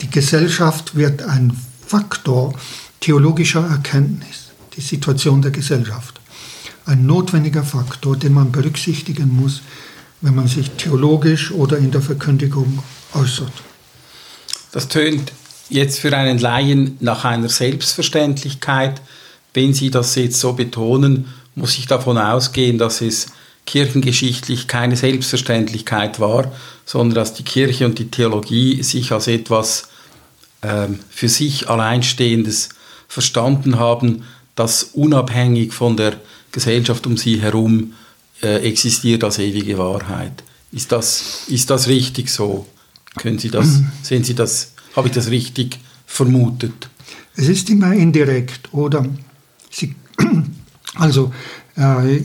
[0.00, 2.54] Die Gesellschaft wird ein Faktor
[3.00, 6.22] theologischer Erkenntnis, die Situation der Gesellschaft
[6.86, 9.62] ein notwendiger Faktor, den man berücksichtigen muss,
[10.22, 12.82] wenn man sich theologisch oder in der Verkündigung
[13.12, 13.52] äußert.
[14.70, 15.32] Das tönt
[15.68, 19.02] jetzt für einen Laien nach einer Selbstverständlichkeit.
[19.52, 23.26] Wenn Sie das jetzt so betonen, muss ich davon ausgehen, dass es
[23.66, 26.52] kirchengeschichtlich keine Selbstverständlichkeit war,
[26.84, 29.88] sondern dass die Kirche und die Theologie sich als etwas
[30.62, 32.70] äh, für sich Alleinstehendes
[33.08, 36.14] verstanden haben, das unabhängig von der
[36.50, 37.94] Gesellschaft um sie herum
[38.42, 40.42] äh, existiert als ewige Wahrheit.
[40.72, 42.66] Ist das, ist das richtig so?
[43.16, 46.88] Können Sie das, sehen Sie das, habe ich das richtig vermutet?
[47.36, 49.06] Es ist immer indirekt, oder?
[49.70, 49.94] Sie,
[50.94, 51.32] also,
[51.76, 52.22] äh,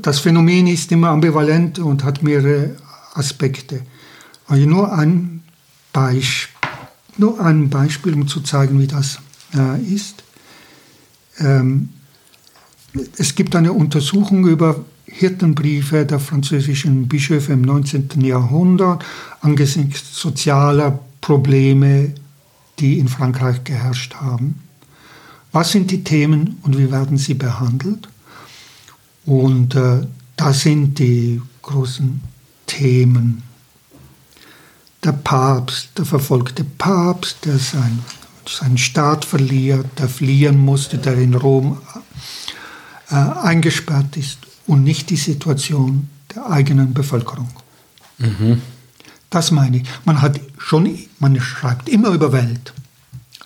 [0.00, 2.76] das Phänomen ist immer ambivalent und hat mehrere
[3.14, 3.82] Aspekte.
[4.46, 5.42] Also nur ein,
[7.16, 9.18] nur ein Beispiel, um zu zeigen, wie das
[9.54, 10.24] äh, ist.
[11.38, 11.90] Ähm,
[13.16, 18.20] es gibt eine Untersuchung über Hirtenbriefe der französischen Bischöfe im 19.
[18.20, 19.04] Jahrhundert
[19.40, 22.12] angesichts sozialer Probleme,
[22.78, 24.60] die in Frankreich geherrscht haben.
[25.52, 28.08] Was sind die Themen und wie werden sie behandelt?
[29.24, 32.20] Und äh, da sind die großen
[32.66, 33.42] Themen.
[35.04, 38.00] Der Papst, der verfolgte Papst, der sein,
[38.48, 41.78] seinen Staat verliert, der fliehen musste, der in Rom
[43.10, 47.50] äh, eingesperrt ist und nicht die Situation der eigenen Bevölkerung.
[48.18, 48.62] Mhm.
[49.30, 49.82] Das meine ich.
[50.04, 52.72] Man hat schon, man schreibt immer über Welt.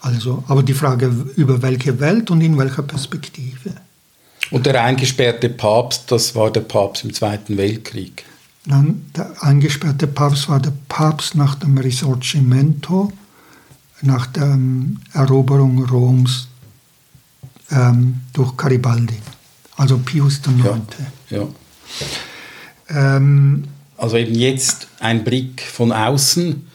[0.01, 3.73] Also, aber die Frage über welche Welt und in welcher Perspektive.
[4.51, 8.25] Und der eingesperrte Papst, das war der Papst im Zweiten Weltkrieg.
[8.65, 13.13] Nein, der eingesperrte Papst war der Papst nach dem Risorgimento,
[14.03, 16.49] nach der ähm, Eroberung Roms
[17.71, 19.17] ähm, durch Garibaldi,
[19.79, 20.81] also Pius IX.
[21.31, 23.17] Ja, ja.
[23.17, 23.65] Ähm,
[23.97, 26.67] also eben jetzt ein Blick von außen,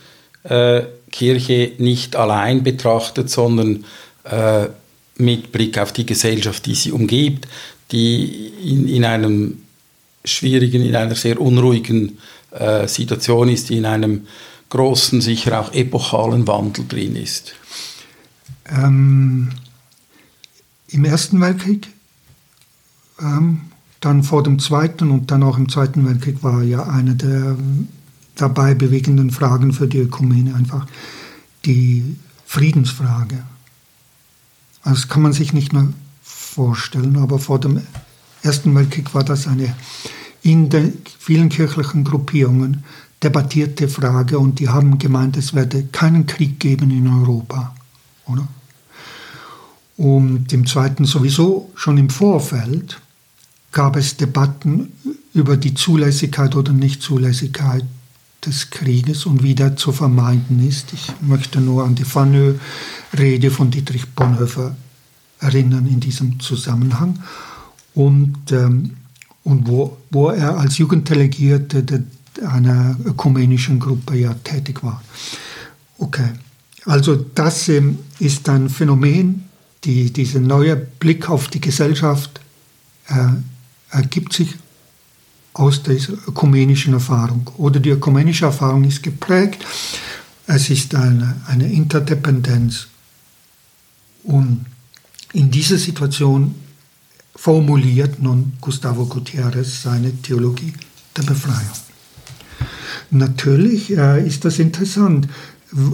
[0.44, 3.86] äh, Kirche nicht allein betrachtet, sondern
[4.24, 4.68] äh,
[5.18, 7.48] mit Blick auf die Gesellschaft, die sie umgibt,
[7.92, 9.62] die in, in einem
[10.26, 12.18] schwierigen, in einer sehr unruhigen
[12.52, 14.28] äh, Situation ist, die in einem
[14.70, 17.54] großen, sicher auch epochalen Wandel drin ist.
[18.66, 19.50] Ähm,
[20.88, 21.93] Im Ersten Weltkrieg,
[23.24, 23.62] ähm,
[24.00, 27.56] dann vor dem Zweiten und dann auch im Zweiten Weltkrieg war ja eine der
[28.36, 30.86] dabei bewegenden Fragen für die Ökumene einfach
[31.66, 33.44] die Friedensfrage.
[34.84, 35.88] Das kann man sich nicht mehr
[36.22, 37.82] vorstellen, aber vor dem
[38.42, 39.74] Ersten Weltkrieg war das eine
[40.42, 42.84] in den vielen kirchlichen Gruppierungen
[43.24, 47.74] debattierte Frage und die haben gemeint, es werde keinen Krieg geben in Europa.
[48.26, 48.48] Oder?
[49.96, 53.00] Und im Zweiten sowieso schon im Vorfeld
[53.74, 54.94] gab es Debatten
[55.34, 57.84] über die Zulässigkeit oder Nichtzulässigkeit
[58.46, 60.94] des Krieges und wie der zu vermeiden ist.
[60.94, 64.76] Ich möchte nur an die Fanö-Rede von Dietrich Bonhoeffer
[65.40, 67.20] erinnern in diesem Zusammenhang.
[67.96, 68.92] Und, ähm,
[69.44, 72.06] und wo, wo er als Jugenddelegierte
[72.48, 75.02] einer ökumenischen Gruppe ja tätig war.
[75.98, 76.30] Okay,
[76.86, 79.44] also das ähm, ist ein Phänomen,
[79.84, 82.40] die, dieser neue Blick auf die Gesellschaft
[83.08, 83.28] äh,
[83.94, 84.56] ergibt sich
[85.54, 87.50] aus dieser ökumenischen Erfahrung.
[87.58, 89.64] Oder die ökumenische Erfahrung ist geprägt,
[90.48, 92.88] es ist eine, eine Interdependenz.
[94.24, 94.66] Und
[95.32, 96.56] in dieser Situation
[97.36, 100.74] formuliert nun Gustavo Gutierrez seine Theologie
[101.16, 101.72] der Befreiung.
[103.12, 105.28] Natürlich äh, ist das interessant,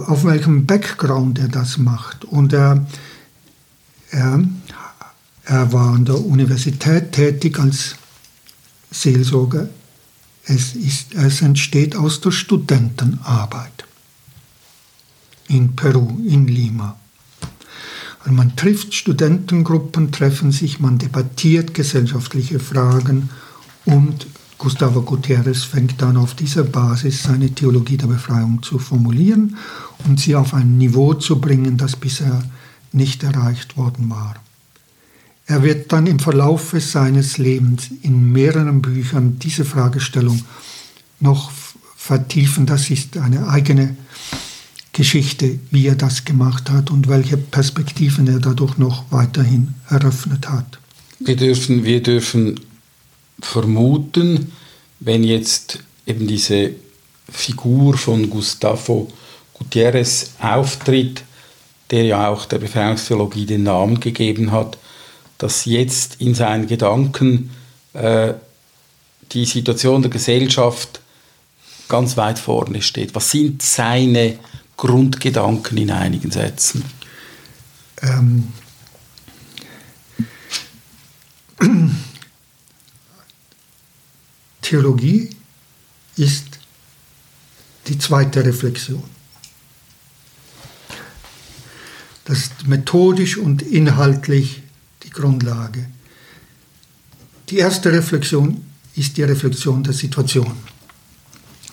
[0.06, 2.24] auf welchem Background er das macht.
[2.24, 2.86] Und er,
[4.10, 4.42] er,
[5.50, 7.96] er war an der Universität tätig als
[8.92, 9.68] Seelsorge.
[10.44, 13.84] Es, ist, es entsteht aus der Studentenarbeit
[15.48, 16.96] in Peru, in Lima.
[18.20, 23.30] Also man trifft Studentengruppen, treffen sich, man debattiert gesellschaftliche Fragen
[23.86, 29.56] und Gustavo Gutierrez fängt dann auf dieser Basis seine Theologie der Befreiung zu formulieren
[30.06, 32.44] und sie auf ein Niveau zu bringen, das bisher
[32.92, 34.36] nicht erreicht worden war.
[35.50, 40.44] Er wird dann im Verlauf seines Lebens in mehreren Büchern diese Fragestellung
[41.18, 41.50] noch
[41.96, 42.66] vertiefen.
[42.66, 43.96] Das ist eine eigene
[44.92, 50.78] Geschichte, wie er das gemacht hat und welche Perspektiven er dadurch noch weiterhin eröffnet hat.
[51.18, 52.60] Wir dürfen, wir dürfen
[53.40, 54.52] vermuten,
[55.00, 56.74] wenn jetzt eben diese
[57.28, 59.10] Figur von Gustavo
[59.54, 61.24] Gutierrez auftritt,
[61.90, 64.78] der ja auch der Befreiungstheologie den Namen gegeben hat,
[65.40, 67.50] dass jetzt in seinen Gedanken
[67.94, 68.34] äh,
[69.32, 71.00] die Situation der Gesellschaft
[71.88, 73.14] ganz weit vorne steht.
[73.14, 74.38] Was sind seine
[74.76, 76.84] Grundgedanken in einigen Sätzen?
[78.02, 78.52] Ähm,
[84.62, 85.30] Theologie
[86.16, 86.58] ist
[87.88, 89.02] die zweite Reflexion.
[92.26, 94.59] Das ist methodisch und inhaltlich
[95.10, 95.86] die Grundlage.
[97.48, 98.64] Die erste Reflexion
[98.96, 100.52] ist die Reflexion der Situation,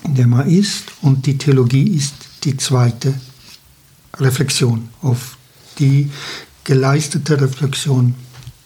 [0.04, 2.14] in der man ist, und die Theologie ist
[2.44, 3.14] die zweite
[4.18, 5.36] Reflexion auf
[5.78, 6.10] die
[6.64, 8.14] geleistete Reflexion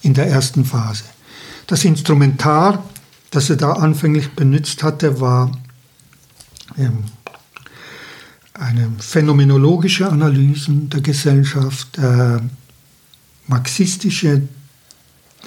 [0.02, 1.04] in der ersten Phase.
[1.66, 2.82] Das Instrumentar
[3.32, 5.50] das er da anfänglich benutzt hatte, war
[6.76, 7.04] ähm,
[8.52, 12.38] eine phänomenologische Analysen der Gesellschaft, äh,
[13.46, 14.42] marxistische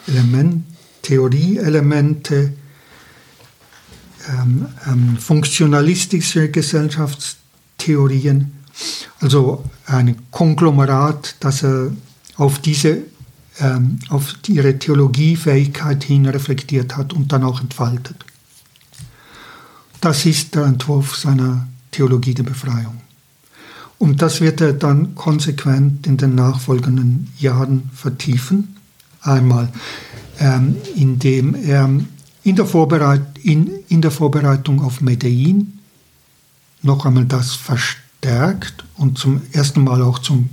[0.07, 0.63] Element,
[1.01, 2.53] Theorieelemente,
[4.27, 8.51] ähm, ähm, funktionalistische Gesellschaftstheorien,
[9.19, 11.91] also ein Konglomerat, das er
[12.37, 13.03] auf diese
[13.59, 18.17] ähm, auf ihre Theologiefähigkeit hin reflektiert hat und dann auch entfaltet.
[20.01, 23.01] Das ist der Entwurf seiner Theologie der Befreiung.
[23.97, 28.74] Und das wird er dann konsequent in den nachfolgenden Jahren vertiefen.
[29.25, 29.69] Einmal,
[30.39, 31.89] ähm, indem er
[32.43, 35.79] in der, Vorbereit in, in der Vorbereitung auf Medellin
[36.83, 40.49] noch einmal das verstärkt und zum ersten Mal auch zum,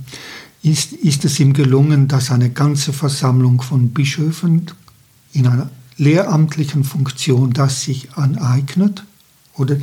[0.63, 4.65] ist, ist es ihm gelungen, dass eine ganze Versammlung von Bischöfen
[5.33, 9.03] in einer lehramtlichen Funktion das sich aneignet
[9.55, 9.77] oder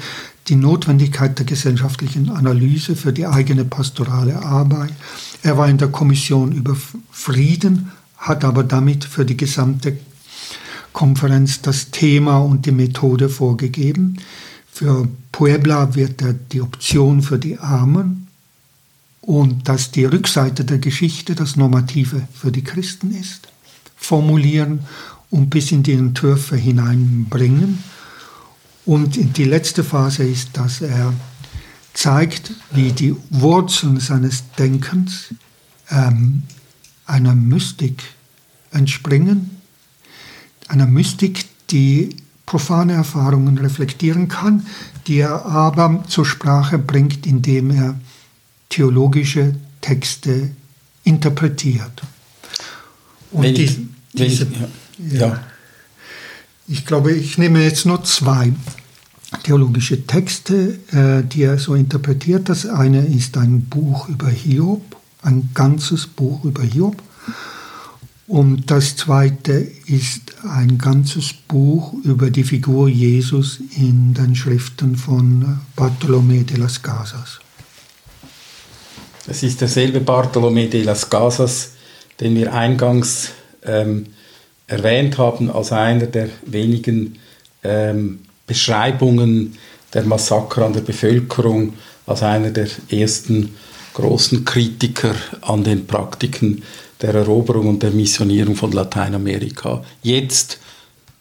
[0.48, 4.92] die Notwendigkeit der gesellschaftlichen Analyse für die eigene pastorale Arbeit.
[5.42, 6.76] Er war in der Kommission über
[7.12, 9.98] Frieden, hat aber damit für die gesamte
[10.92, 14.18] Konferenz das Thema und die Methode vorgegeben.
[14.70, 18.28] Für Puebla wird er die Option für die Armen
[19.22, 23.48] und dass die Rückseite der Geschichte das Normative für die Christen ist,
[23.96, 24.80] formulieren
[25.30, 27.82] und bis in die Entwürfe hineinbringen.
[28.84, 31.14] Und die letzte Phase ist, dass er
[31.94, 35.34] zeigt, wie die Wurzeln seines Denkens
[35.90, 36.42] ähm,
[37.10, 38.02] einer Mystik
[38.70, 39.50] entspringen,
[40.68, 44.66] einer Mystik, die profane Erfahrungen reflektieren kann,
[45.06, 48.00] die er aber zur Sprache bringt, indem er
[48.68, 50.50] theologische Texte
[51.04, 52.02] interpretiert.
[53.30, 53.78] Und wenn die, ich,
[54.12, 54.44] diese,
[54.98, 55.44] ich, ja, ja.
[56.66, 58.52] ich glaube, ich nehme jetzt nur zwei
[59.44, 62.48] theologische Texte, äh, die er so interpretiert.
[62.48, 66.96] Das eine ist ein Buch über Hiob, ein ganzes Buch über Hiob.
[68.26, 69.52] Und das zweite
[69.86, 76.80] ist ein ganzes Buch über die Figur Jesus in den Schriften von Bartolomé de las
[76.80, 77.40] Casas.
[79.26, 81.72] Es ist derselbe Bartolomé de las Casas,
[82.20, 83.30] den wir eingangs
[83.64, 84.06] ähm,
[84.68, 87.18] erwähnt haben, als einer der wenigen
[87.64, 89.56] ähm, Beschreibungen
[89.92, 91.74] der Massaker an der Bevölkerung
[92.06, 93.54] als einer der ersten
[93.94, 96.62] großen Kritiker an den Praktiken
[97.00, 99.82] der Eroberung und der Missionierung von Lateinamerika.
[100.02, 100.58] Jetzt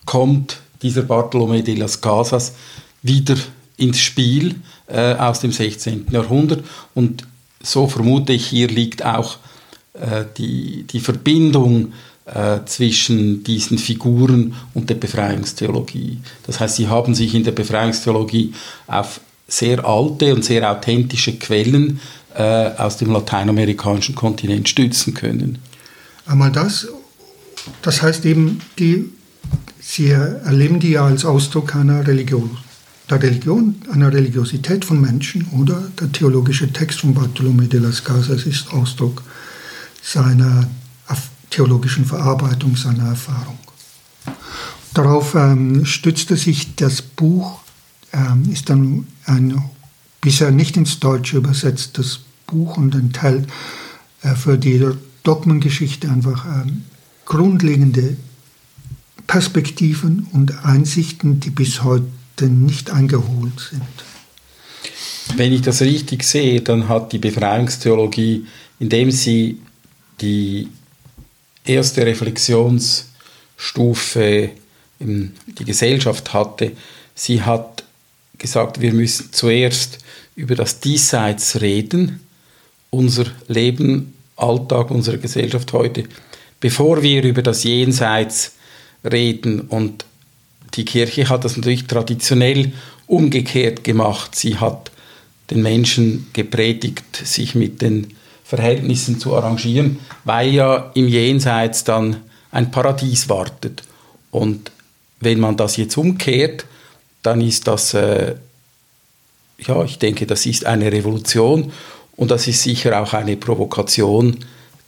[0.05, 2.53] kommt dieser Bartolomé de las Casas
[3.01, 3.35] wieder
[3.77, 4.55] ins Spiel
[4.87, 6.07] äh, aus dem 16.
[6.11, 6.63] Jahrhundert
[6.93, 7.25] und
[7.61, 9.37] so vermute ich, hier liegt auch
[9.93, 11.93] äh, die, die Verbindung
[12.25, 16.19] äh, zwischen diesen Figuren und der Befreiungstheologie.
[16.45, 18.53] Das heißt, sie haben sich in der Befreiungstheologie
[18.87, 21.99] auf sehr alte und sehr authentische Quellen
[22.35, 22.41] äh,
[22.77, 25.59] aus dem lateinamerikanischen Kontinent stützen können.
[26.25, 26.87] Einmal das,
[27.81, 29.09] das heißt eben, die,
[29.79, 32.57] sie erleben die ja als Ausdruck einer Religion,
[33.09, 38.43] der Religion, einer Religiosität von Menschen oder der theologische Text von Bartolomé de las Casas
[38.43, 39.23] ist Ausdruck
[40.01, 40.67] seiner
[41.49, 43.57] theologischen Verarbeitung seiner Erfahrung.
[44.93, 47.59] Darauf ähm, stützte sich das Buch,
[48.13, 49.61] ähm, ist dann ein
[50.21, 53.47] bisher nicht ins Deutsche übersetztes Buch und enthält
[54.21, 54.85] äh, für die
[55.23, 56.83] Dogmengeschichte einfach ähm,
[57.25, 58.17] grundlegende
[59.27, 63.83] Perspektiven und Einsichten, die bis heute nicht eingeholt sind.
[65.37, 68.47] Wenn ich das richtig sehe, dann hat die Befreiungstheologie,
[68.79, 69.59] indem sie
[70.21, 70.69] die
[71.63, 74.49] erste Reflexionsstufe
[74.99, 76.71] die Gesellschaft hatte.
[77.13, 77.83] Sie hat
[78.39, 79.99] gesagt, wir müssen zuerst
[80.35, 82.21] über das Diesseits reden,
[82.89, 86.05] unser Leben, Alltag, unsere Gesellschaft heute,
[86.59, 88.53] bevor wir über das Jenseits
[89.03, 89.61] reden.
[89.61, 90.05] Und
[90.75, 92.71] die Kirche hat das natürlich traditionell
[93.05, 94.35] umgekehrt gemacht.
[94.35, 94.91] Sie hat
[95.49, 102.17] den Menschen gepredigt, sich mit den Verhältnissen zu arrangieren, weil ja im Jenseits dann
[102.51, 103.83] ein Paradies wartet.
[104.31, 104.71] Und
[105.19, 106.65] wenn man das jetzt umkehrt,
[107.23, 108.35] dann ist das, äh,
[109.59, 111.71] ja, ich denke, das ist eine Revolution
[112.15, 114.37] und das ist sicher auch eine Provokation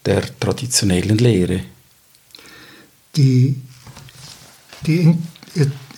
[0.05, 1.61] der traditionellen Lehre.
[3.15, 3.55] Die,
[4.87, 5.17] die,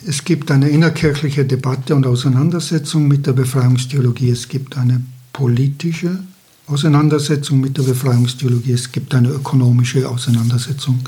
[0.06, 4.30] es gibt eine innerkirchliche Debatte und Auseinandersetzung mit der Befreiungstheologie.
[4.30, 6.18] Es gibt eine politische
[6.66, 11.00] Auseinandersetzung mit der Befreiungstheologie, es gibt eine ökonomische Auseinandersetzung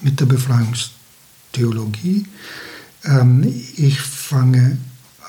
[0.00, 2.24] mit der Befreiungstheologie.
[3.06, 3.42] Ähm,
[3.76, 4.78] ich fange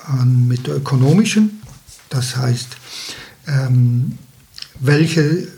[0.06, 1.60] an mit der ökonomischen,
[2.08, 2.76] das heißt,
[3.46, 4.18] ähm,
[4.80, 5.48] welche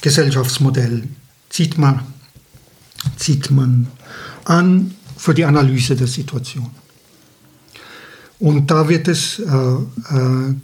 [0.00, 1.04] Gesellschaftsmodell
[1.48, 2.00] zieht man,
[3.16, 3.88] zieht man
[4.44, 6.70] an für die Analyse der Situation.
[8.38, 10.54] Und da wird es äh, äh,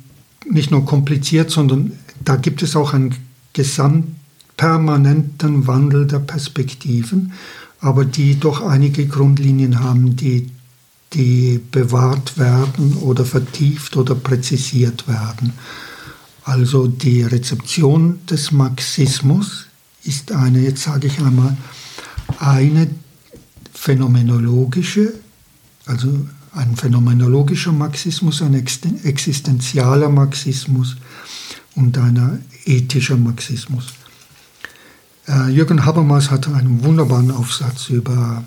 [0.49, 3.17] nicht nur kompliziert, sondern da gibt es auch einen
[3.53, 7.33] gesamtpermanenten Wandel der Perspektiven,
[7.81, 10.53] aber die doch einige Grundlinien haben, die,
[11.15, 15.53] die bewahrt werden oder vertieft oder präzisiert werden.
[16.45, 19.67] Also die Rezeption des Marxismus
[20.03, 21.57] ist eine, jetzt sage ich einmal,
[22.39, 22.91] eine
[23.73, 25.15] phänomenologische,
[25.87, 30.97] also ein phänomenologischer Marxismus, ein existenzialer Marxismus
[31.75, 33.87] und ein ethischer Marxismus.
[35.27, 38.45] Äh, Jürgen Habermas hat einen wunderbaren Aufsatz über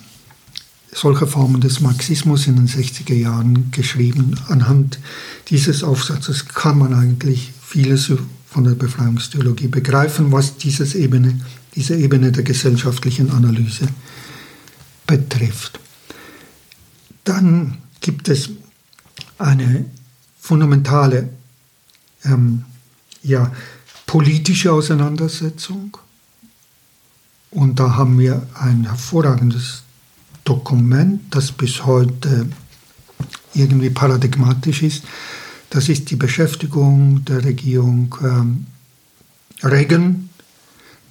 [0.92, 4.36] solche Formen des Marxismus in den 60er Jahren geschrieben.
[4.48, 5.00] Anhand
[5.50, 8.12] dieses Aufsatzes kann man eigentlich vieles
[8.48, 11.40] von der Befreiungstheologie begreifen, was dieses Ebene,
[11.76, 13.88] diese Ebene der gesellschaftlichen Analyse
[15.06, 15.80] betrifft.
[17.24, 18.50] Dann gibt es
[19.38, 19.86] eine
[20.40, 21.30] fundamentale
[22.24, 22.64] ähm,
[23.22, 23.52] ja,
[24.06, 25.98] politische Auseinandersetzung.
[27.52, 29.84] Und da haben wir ein hervorragendes
[30.48, 32.48] Dokument, das bis heute
[33.54, 35.04] irgendwie paradigmatisch ist.
[35.70, 38.66] Das ist die Beschäftigung der Regierung ähm,
[39.62, 40.30] Reagan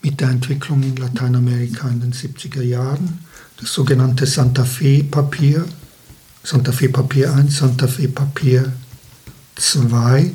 [0.03, 3.19] mit der Entwicklung in Lateinamerika in den 70er Jahren,
[3.61, 5.67] das sogenannte Santa Fe-Papier,
[6.43, 8.73] Santa Fe Papier 1, Santa Fe Papier
[9.57, 10.31] 2,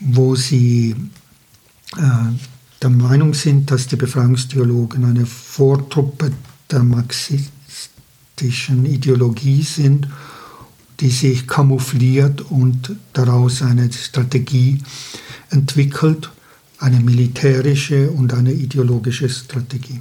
[0.00, 0.96] wo sie
[1.96, 2.00] äh,
[2.82, 6.32] der Meinung sind, dass die Befreiungstheologen eine Vortruppe
[6.70, 6.82] der
[8.38, 10.06] marxistischen Ideologie sind,
[11.00, 14.78] die sich kamoufliert und daraus eine Strategie
[15.50, 16.30] entwickelt,
[16.78, 20.00] eine militärische und eine ideologische Strategie.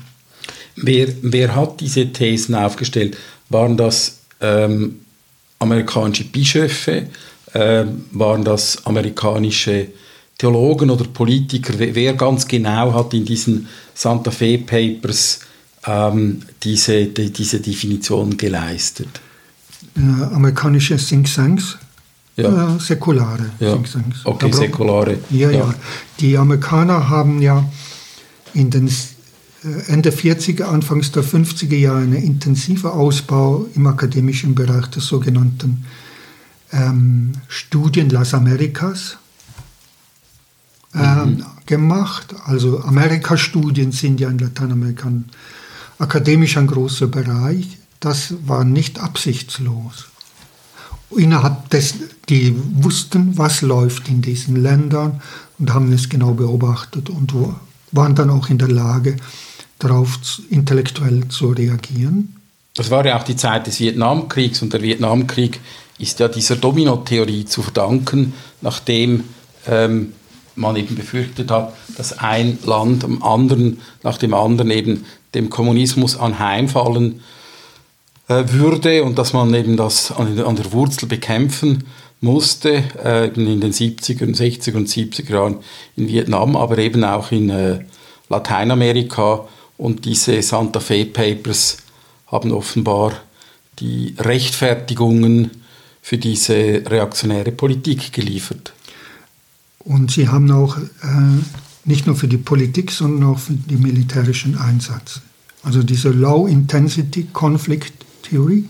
[0.75, 3.17] Wer, wer hat diese Thesen aufgestellt?
[3.49, 4.99] Waren das ähm,
[5.59, 7.07] amerikanische Bischöfe,
[7.53, 9.87] äh, waren das amerikanische
[10.37, 15.39] Theologen oder Politiker, wer ganz genau hat in diesen Santa Fe Papers
[15.87, 19.21] ähm, diese, die, diese Definition geleistet?
[19.95, 21.77] Äh, amerikanische Think Tanks,
[22.35, 22.75] ja.
[22.75, 23.73] äh, säkulare ja.
[23.73, 24.25] Think Tanks.
[24.25, 25.17] Okay, säkulare.
[25.29, 25.73] Ja, ja, ja.
[26.19, 27.67] Die Amerikaner haben ja
[28.53, 34.87] in den äh, Ende 40er, Anfangs der 50er Jahre ein intensiver Ausbau im akademischen Bereich
[34.87, 35.85] des sogenannten
[36.71, 39.17] ähm, Studien Las Americas
[40.93, 41.45] ähm, mhm.
[41.65, 42.35] gemacht.
[42.45, 45.11] Also Amerika-Studien sind ja in Lateinamerika
[45.99, 47.77] akademisch ein großer Bereich.
[47.99, 50.07] Das war nicht absichtslos.
[51.15, 51.95] Innerhalb des,
[52.29, 55.21] die wussten, was läuft in diesen Ländern
[55.57, 57.33] und haben es genau beobachtet und
[57.91, 59.15] waren dann auch in der Lage,
[59.79, 60.19] darauf
[60.49, 62.35] intellektuell zu reagieren.
[62.73, 65.59] Das war ja auch die Zeit des Vietnamkriegs und der Vietnamkrieg
[65.97, 69.23] ist ja dieser Domino-Theorie zu verdanken, nachdem
[69.65, 70.13] ähm,
[70.55, 75.05] man eben befürchtet hat, dass ein Land am anderen, nach dem anderen eben
[75.37, 77.21] dem Kommunismus anheimfallen
[78.27, 81.85] äh, würde und dass man eben das an, an der Wurzel bekämpfen
[82.19, 85.57] musste, äh, in den 70er, 60er und 70er Jahren
[85.95, 87.79] in Vietnam, aber eben auch in äh,
[88.29, 91.77] Lateinamerika und diese Santa Fe Papers
[92.27, 93.13] haben offenbar
[93.79, 95.51] die Rechtfertigungen
[96.01, 98.73] für diese reaktionäre Politik geliefert.
[99.79, 100.81] Und sie haben auch äh,
[101.85, 105.21] nicht nur für die Politik, sondern auch für den militärischen Einsatz.
[105.67, 107.91] Also diese Low-Intensity Conflict
[108.21, 108.63] Theory,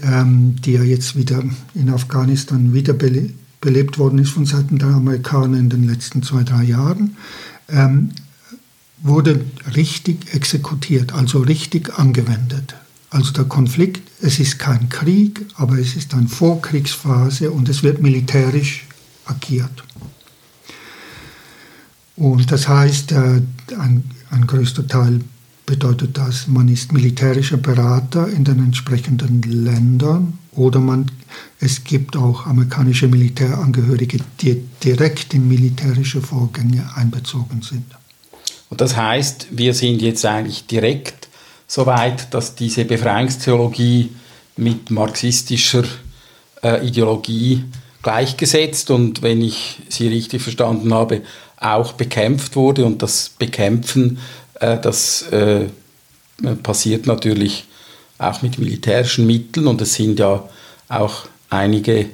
[0.00, 1.42] ähm, die ja jetzt wieder
[1.74, 7.16] in Afghanistan wiederbelebt worden ist von Seiten der Amerikaner in den letzten zwei, drei Jahren,
[7.68, 8.12] ähm,
[9.02, 9.44] wurde
[9.74, 12.76] richtig exekutiert, also richtig angewendet.
[13.10, 18.00] Also der Konflikt, es ist kein Krieg, aber es ist eine Vorkriegsphase und es wird
[18.00, 18.86] militärisch
[19.24, 19.82] agiert.
[22.14, 23.42] Und das heißt, äh,
[23.76, 25.22] ein, ein größter Teil
[25.66, 31.10] bedeutet das, man ist militärischer Berater in den entsprechenden Ländern oder man,
[31.60, 37.84] es gibt auch amerikanische Militärangehörige, die direkt in militärische Vorgänge einbezogen sind.
[38.70, 41.28] Und das heißt, wir sind jetzt eigentlich direkt
[41.66, 44.10] so weit, dass diese Befreiungstheologie
[44.56, 45.84] mit marxistischer
[46.62, 47.64] äh, Ideologie
[48.02, 51.22] gleichgesetzt und wenn ich Sie richtig verstanden habe,
[51.56, 52.84] auch bekämpft wurde.
[52.84, 54.18] Und das Bekämpfen,
[54.58, 55.66] das äh,
[56.62, 57.66] passiert natürlich
[58.18, 59.66] auch mit militärischen Mitteln.
[59.66, 60.48] Und es sind ja
[60.88, 62.06] auch einige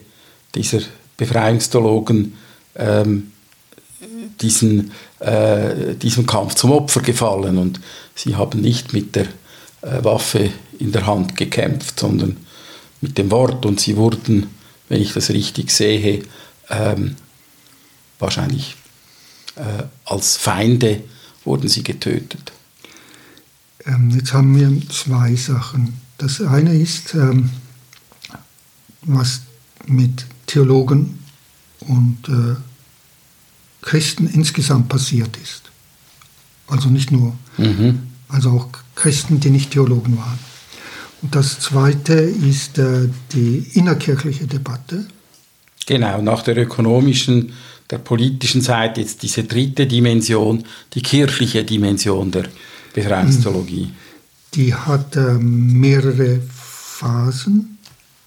[0.54, 0.80] dieser
[1.16, 2.36] Befreiungstheologen
[2.76, 3.32] ähm,
[4.40, 7.58] diesen, äh, diesem Kampf zum Opfer gefallen.
[7.58, 7.80] Und
[8.14, 9.26] sie haben nicht mit der
[9.82, 12.38] äh, Waffe in der Hand gekämpft, sondern
[13.00, 13.64] mit dem Wort.
[13.66, 14.48] Und sie wurden,
[14.88, 16.22] wenn ich das richtig sehe,
[16.70, 17.16] ähm,
[18.18, 18.76] wahrscheinlich
[19.56, 21.02] äh, als Feinde
[21.44, 22.52] wurden sie getötet.
[23.86, 26.00] Ähm, jetzt haben wir zwei Sachen.
[26.18, 27.50] Das eine ist, ähm,
[29.02, 29.42] was
[29.86, 31.18] mit Theologen
[31.80, 32.56] und äh,
[33.82, 35.62] Christen insgesamt passiert ist.
[36.68, 37.98] Also nicht nur, mhm.
[38.28, 40.38] also auch Christen, die nicht Theologen waren.
[41.22, 45.06] Und das Zweite ist äh, die innerkirchliche Debatte.
[45.86, 47.52] Genau, nach der ökonomischen,
[47.92, 50.64] der politischen Seite jetzt diese dritte Dimension,
[50.94, 52.46] die kirchliche Dimension der
[52.94, 53.90] Befreiungstheologie.
[54.54, 57.78] Die hat äh, mehrere Phasen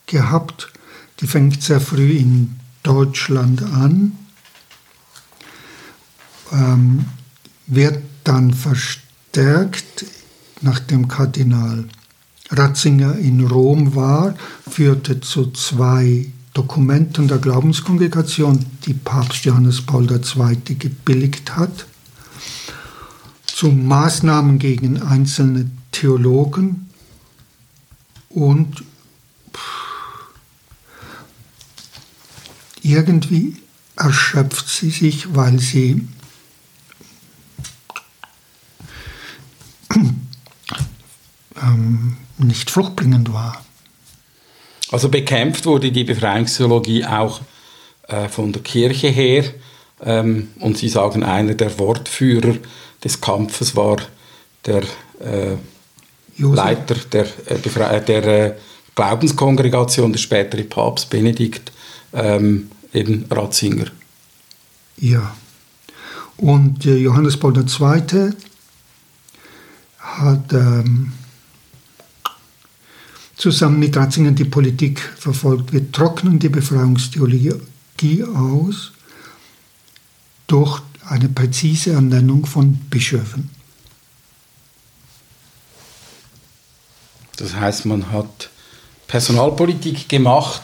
[0.06, 0.72] gehabt.
[1.20, 4.12] Die fängt sehr früh in Deutschland an,
[6.52, 7.06] ähm,
[7.66, 10.06] wird dann verstärkt,
[10.62, 11.86] nachdem Kardinal
[12.52, 14.36] Ratzinger in Rom war,
[14.70, 20.76] führte zu zwei Dokumenten der Glaubenskongregation, die Papst Johannes Paul II.
[20.76, 21.86] gebilligt hat,
[23.46, 26.90] zu Maßnahmen gegen einzelne Theologen
[28.30, 28.86] und
[32.82, 33.58] irgendwie
[33.98, 36.08] erschöpft sie sich, weil sie
[41.62, 43.65] ähm, nicht fruchtbringend war.
[44.96, 47.42] Also bekämpft wurde die Befreiungstheologie auch
[48.08, 49.44] äh, von der Kirche her.
[50.02, 52.56] Ähm, und Sie sagen, einer der Wortführer
[53.04, 53.98] des Kampfes war
[54.66, 54.84] der
[55.20, 55.58] äh,
[56.38, 58.54] Leiter der, äh, der äh,
[58.96, 61.74] Glaubenskongregation, der spätere Papst Benedikt,
[62.14, 63.88] ähm, eben Ratzinger.
[64.96, 65.36] Ja.
[66.38, 68.32] Und äh, Johannes Paul II.
[70.00, 71.12] hat ähm,
[73.36, 75.74] zusammen mit Ratzinger die Politik verfolgt.
[75.74, 78.92] Wir trocknen die Befreiungstheologie aus
[80.48, 83.50] durch eine präzise Ernennung von Bischöfen.
[87.38, 88.50] Das heißt, man hat
[89.08, 90.62] Personalpolitik gemacht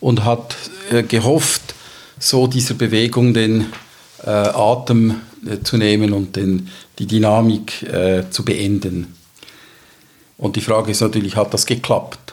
[0.00, 0.56] und hat
[0.90, 1.74] äh, gehofft,
[2.18, 3.72] so dieser Bewegung den
[4.24, 5.16] äh, Atem
[5.46, 6.68] äh, zu nehmen und den,
[6.98, 9.14] die Dynamik äh, zu beenden.
[10.40, 12.32] Und die Frage ist natürlich, hat das geklappt?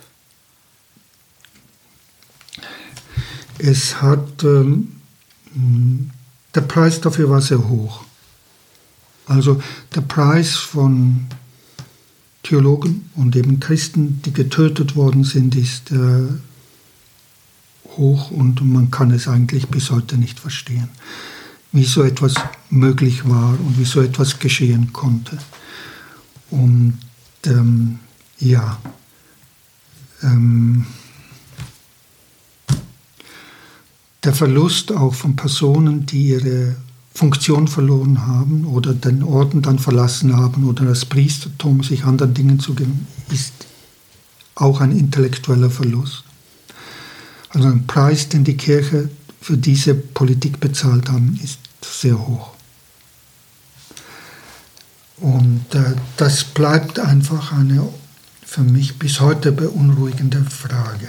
[3.58, 4.94] Es hat, ähm,
[6.56, 8.06] der Preis dafür war sehr hoch.
[9.26, 9.62] Also
[9.94, 11.28] der Preis von
[12.44, 16.30] Theologen und eben Christen, die getötet worden sind, ist äh,
[17.98, 20.88] hoch und man kann es eigentlich bis heute nicht verstehen,
[21.74, 22.36] wie so etwas
[22.70, 25.38] möglich war und wie so etwas geschehen konnte.
[26.50, 27.00] Und
[27.46, 28.00] ähm,
[28.40, 28.80] ja,
[30.24, 30.86] ähm,
[34.24, 36.76] der Verlust auch von Personen, die ihre
[37.14, 42.60] Funktion verloren haben oder den Orden dann verlassen haben oder das Priestertum sich anderen Dingen
[42.60, 43.54] zugeben, ist
[44.56, 46.24] auch ein intellektueller Verlust.
[47.50, 49.10] Also ein Preis, den die Kirche
[49.42, 52.57] für diese Politik bezahlt haben, ist sehr hoch.
[55.18, 57.88] Und äh, das bleibt einfach eine
[58.46, 61.08] für mich bis heute beunruhigende Frage,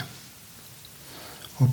[1.61, 1.70] ob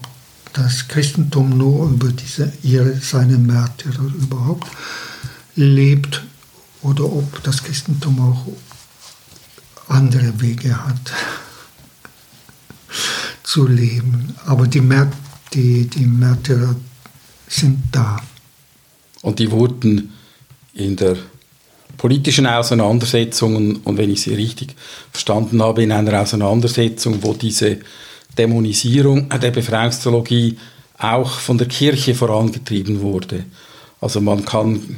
[0.54, 4.68] das Christentum nur über diese, ihre, seine Märtyrer überhaupt
[5.56, 6.24] lebt
[6.82, 8.46] oder ob das Christentum auch
[9.88, 11.14] andere Wege hat
[13.44, 14.36] zu leben.
[14.46, 15.12] Aber die, Mär
[15.54, 16.76] die, die Märtyrer
[17.48, 18.22] sind da.
[19.22, 20.14] Und die wurden
[20.74, 21.18] in der
[21.98, 24.76] politischen Auseinandersetzungen und wenn ich sie richtig
[25.12, 27.80] verstanden habe, in einer Auseinandersetzung, wo diese
[28.38, 30.58] Dämonisierung der Befreiungstheologie
[30.98, 33.46] auch von der Kirche vorangetrieben wurde.
[34.02, 34.98] Also man kann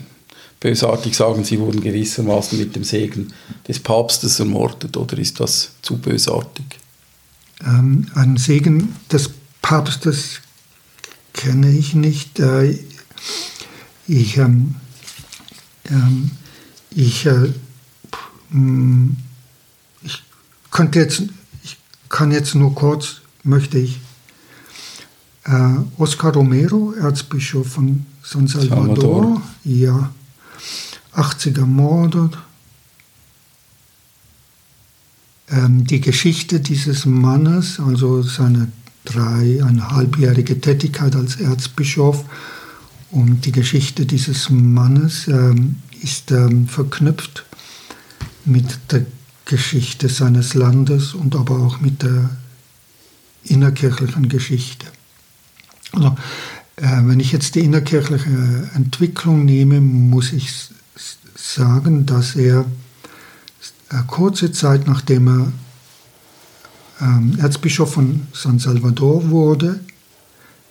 [0.59, 3.33] bösartig sagen, sie wurden gewissermaßen mit dem Segen
[3.67, 6.65] des Papstes ermordet, oder ist das zu bösartig?
[7.65, 9.29] Ähm, ein Segen des
[9.61, 10.41] Papstes
[11.33, 12.39] kenne ich nicht.
[12.39, 12.79] Äh,
[14.07, 14.75] ich, ähm,
[15.89, 16.31] ähm,
[16.97, 17.53] ich, äh,
[18.49, 19.17] hm,
[20.01, 20.23] ich
[20.71, 21.21] könnte jetzt,
[21.63, 21.77] ich
[22.09, 23.99] kann jetzt nur kurz, möchte ich,
[25.43, 29.41] äh, Oscar Romero, Erzbischof von San Salvador, Salvador.
[29.63, 30.09] ja,
[31.13, 32.35] 80 ermordet,
[35.49, 38.71] ähm, die Geschichte dieses Mannes, also seine
[39.05, 42.25] dreieinhalbjährige Tätigkeit als Erzbischof
[43.11, 47.45] und die Geschichte dieses Mannes ähm, ist ähm, verknüpft
[48.45, 49.05] mit der
[49.45, 52.29] Geschichte seines Landes und aber auch mit der
[53.43, 54.87] innerkirchlichen Geschichte.
[55.93, 56.15] Also,
[56.75, 60.53] äh, wenn ich jetzt die innerkirchliche Entwicklung nehme, muss ich
[61.35, 62.65] sagen, dass er
[63.89, 65.51] äh, kurze Zeit nachdem er
[67.01, 69.79] ähm, Erzbischof von San Salvador wurde,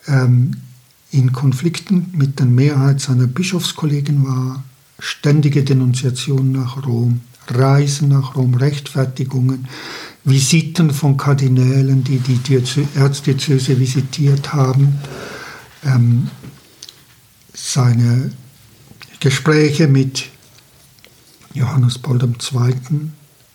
[0.07, 0.53] ähm,
[1.11, 4.65] in Konflikten mit der Mehrheit seiner Bischofskollegen war,
[4.99, 9.69] ständige Denunziationen nach Rom, Reisen nach Rom, Rechtfertigungen,
[10.25, 12.39] Visiten von Kardinälen, die die
[12.97, 14.99] Erzdiözese visitiert haben,
[15.85, 16.29] ähm,
[17.55, 18.33] seine
[19.21, 20.27] Gespräche mit
[21.55, 23.11] Johannes Paul II.,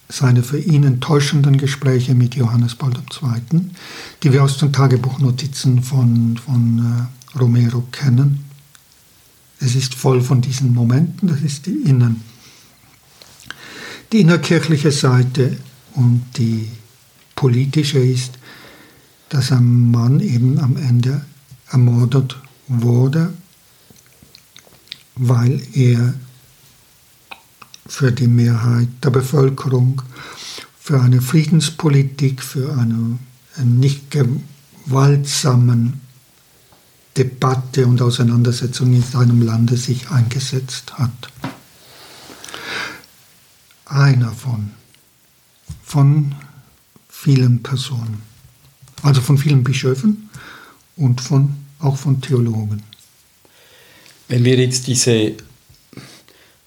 [0.10, 3.62] seine für ihn enttäuschenden Gespräche mit Johannes Paul II.,
[4.24, 8.51] die wir aus den Tagebuchnotizen von, von äh, Romero kennen.
[9.62, 12.22] Es ist voll von diesen Momenten, das ist die, Innen,
[14.12, 15.56] die innerkirchliche Seite
[15.94, 16.68] und die
[17.36, 18.40] politische ist,
[19.30, 21.26] dass ein Mann eben am Ende
[21.70, 22.38] ermordet
[22.68, 23.34] wurde,
[25.16, 26.16] weil er
[27.86, 30.02] für die Mehrheit der Bevölkerung,
[30.80, 33.20] für eine Friedenspolitik, für eine,
[33.56, 36.01] eine nicht gewaltsamen
[37.18, 41.12] Debatte und Auseinandersetzung in seinem Lande sich eingesetzt hat.
[43.86, 44.72] Einer von,
[45.84, 46.36] von
[47.10, 48.22] vielen Personen,
[49.04, 50.30] also von vielen Bischöfen
[50.96, 52.84] und von, auch von Theologen.
[54.30, 55.36] Wenn wir jetzt diese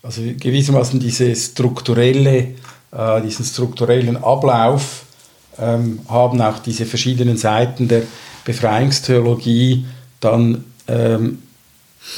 [0.04, 2.54] also gewissermaßen diese strukturelle,
[2.92, 5.06] äh, diesen strukturellen Ablauf
[5.58, 8.02] ähm, haben auch diese verschiedenen Seiten der
[8.44, 9.86] Befreiungstheologie
[10.24, 11.42] dann ähm,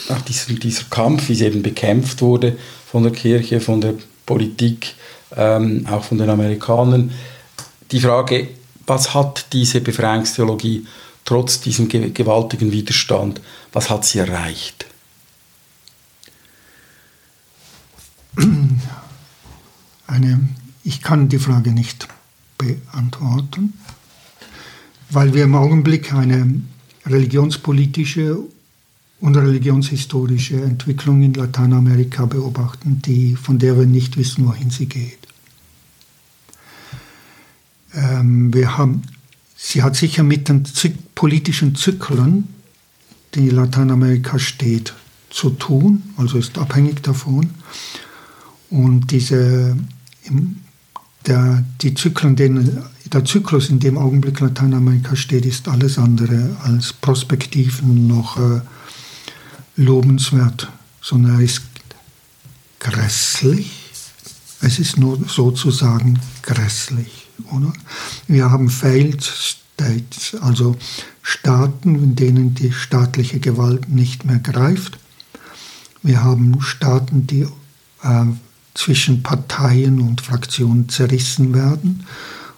[0.09, 2.57] nach diesem, dieser Kampf, wie es eben bekämpft wurde
[2.91, 3.95] von der Kirche, von der
[4.25, 4.95] Politik,
[5.37, 7.13] ähm, auch von den Amerikanern.
[7.91, 8.49] Die Frage,
[8.87, 10.87] was hat diese Befreiungstheologie
[11.25, 13.41] trotz diesem gewaltigen Widerstand,
[13.73, 14.87] was hat sie erreicht?
[20.07, 20.49] eine,
[20.85, 22.09] ich kann die Frage nicht
[22.59, 23.75] beantworten,
[25.11, 26.63] weil wir im Augenblick eine
[27.07, 28.39] religionspolitische
[29.21, 35.19] und religionshistorische Entwicklung in Lateinamerika beobachten, die, von der wir nicht wissen, wohin sie geht.
[37.95, 39.03] Ähm, wir haben,
[39.57, 40.65] sie hat sicher mit den
[41.15, 42.49] politischen Zyklen,
[43.35, 44.95] die Lateinamerika steht,
[45.31, 47.51] zu tun, also ist abhängig davon.
[48.71, 49.77] Und diese,
[51.27, 52.83] der, die Zyklen, den,
[53.13, 58.61] der Zyklus, in dem Augenblick Lateinamerika steht, ist alles andere als Prospektiven noch äh,
[59.77, 61.63] lobenswert, sondern er ist
[62.81, 63.73] grässlich.
[64.61, 67.29] Es ist nur sozusagen grässlich.
[67.53, 67.73] Oder?
[68.27, 70.77] Wir haben Failed States, also
[71.23, 74.99] Staaten, in denen die staatliche Gewalt nicht mehr greift.
[76.03, 77.47] Wir haben Staaten, die
[78.03, 78.25] äh,
[78.75, 82.07] zwischen Parteien und Fraktionen zerrissen werden.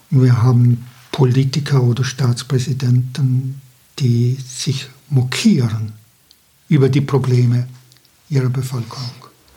[0.09, 3.61] Wir haben Politiker oder Staatspräsidenten,
[3.99, 5.93] die sich mokieren
[6.67, 7.67] über die Probleme
[8.29, 9.11] ihrer Bevölkerung.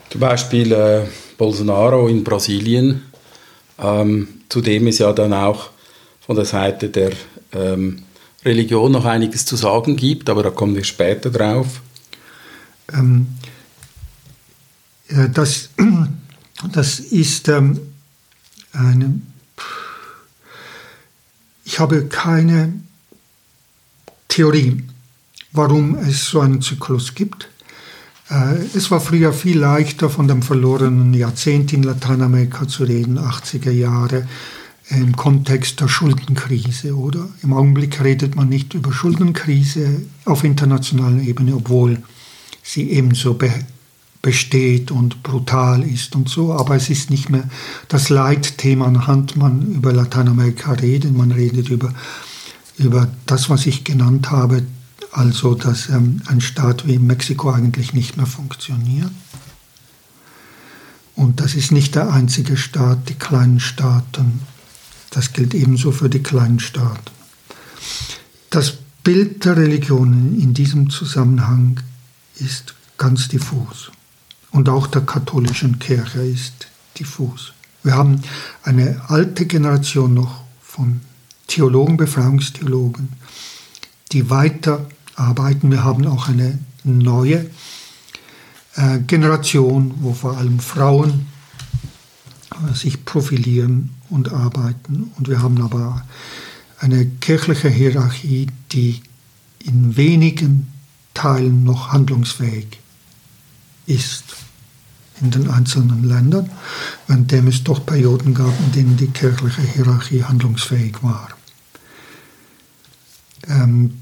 [0.09, 1.05] Zum Beispiel äh,
[1.37, 3.01] Bolsonaro in Brasilien,
[3.79, 5.69] ähm, zu dem es ja dann auch
[6.21, 7.11] von der Seite der
[7.51, 8.03] ähm,
[8.45, 11.81] Religion noch einiges zu sagen gibt, aber da kommen wir später drauf.
[12.91, 13.27] Ähm,
[15.33, 15.69] das
[16.71, 17.79] das ist ähm,
[18.71, 19.21] eine,
[21.63, 22.73] ich habe keine
[24.27, 24.83] Theorie,
[25.51, 27.49] warum es so einen Zyklus gibt.
[28.29, 33.71] Äh, es war früher viel leichter, von dem verlorenen Jahrzehnt in Lateinamerika zu reden, 80er
[33.71, 34.27] Jahre,
[34.89, 37.29] im Kontext der Schuldenkrise, oder?
[37.41, 42.03] Im Augenblick redet man nicht über Schuldenkrise auf internationaler Ebene, obwohl
[42.61, 43.37] sie ebenso
[44.23, 47.47] besteht und brutal ist und so, aber es ist nicht mehr
[47.89, 51.93] das Leitthema, anhand man über Lateinamerika redet, man redet über,
[52.77, 54.63] über das, was ich genannt habe,
[55.11, 59.11] also dass ähm, ein Staat wie Mexiko eigentlich nicht mehr funktioniert.
[61.15, 64.39] Und das ist nicht der einzige Staat, die kleinen Staaten.
[65.09, 67.11] Das gilt ebenso für die kleinen Staaten.
[68.49, 71.81] Das Bild der Religionen in diesem Zusammenhang
[72.39, 73.91] ist ganz diffus
[74.53, 77.53] und auch der katholischen Kirche ist diffus.
[77.81, 78.21] Wir haben
[78.61, 81.01] eine alte Generation noch von
[81.47, 83.09] Theologen, Befreiungstheologen,
[84.11, 85.71] die weiterarbeiten.
[85.71, 87.49] Wir haben auch eine neue
[88.75, 91.27] äh, Generation, wo vor allem Frauen
[92.51, 95.11] äh, sich profilieren und arbeiten.
[95.17, 96.05] Und wir haben aber
[96.79, 99.01] eine kirchliche Hierarchie, die
[99.59, 100.71] in wenigen
[101.13, 102.79] Teilen noch handlungsfähig
[103.85, 104.42] ist
[105.23, 106.49] in den einzelnen Ländern,
[107.07, 111.29] währenddem es doch Perioden gab, in denen die kirchliche Hierarchie handlungsfähig war.
[113.47, 113.99] Ähm,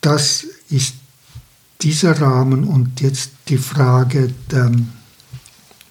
[0.00, 0.94] das ist
[1.82, 4.70] dieser Rahmen und jetzt die Frage der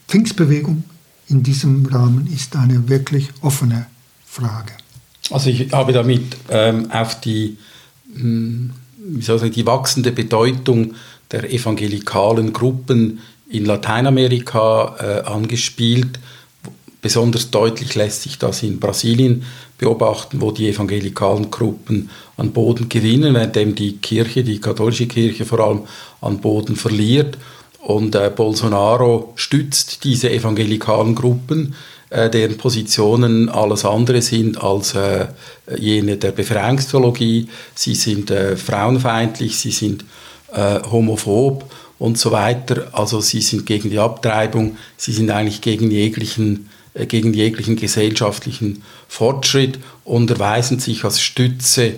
[0.07, 0.83] Pfingstbewegung
[1.27, 3.85] in diesem Rahmen ist eine wirklich offene
[4.25, 4.73] Frage.
[5.29, 7.57] Also ich habe damit ähm, auf die,
[8.15, 10.95] mh, hm, wie soll ich sagen, die wachsende Bedeutung
[11.31, 13.19] der evangelikalen Gruppen
[13.49, 16.19] in Lateinamerika äh, angespielt.
[17.01, 19.43] Besonders deutlich lässt sich das in Brasilien
[19.77, 25.59] beobachten, wo die evangelikalen Gruppen an Boden gewinnen, währenddem die Kirche, die katholische Kirche vor
[25.61, 25.81] allem
[26.21, 27.37] an Boden verliert.
[27.79, 31.73] Und äh, Bolsonaro stützt diese evangelikalen Gruppen,
[32.09, 35.27] äh, deren Positionen alles andere sind als äh,
[35.77, 37.47] jene der Befreiungstheologie.
[37.73, 40.03] Sie sind äh, frauenfeindlich, sie sind
[40.51, 41.63] äh, homophob
[41.99, 42.87] und so weiter.
[42.93, 48.83] Also sie sind gegen die Abtreibung, sie sind eigentlich gegen jeglichen, äh, gegen jeglichen gesellschaftlichen
[49.07, 51.95] Fortschritt und erweisen sich als Stütze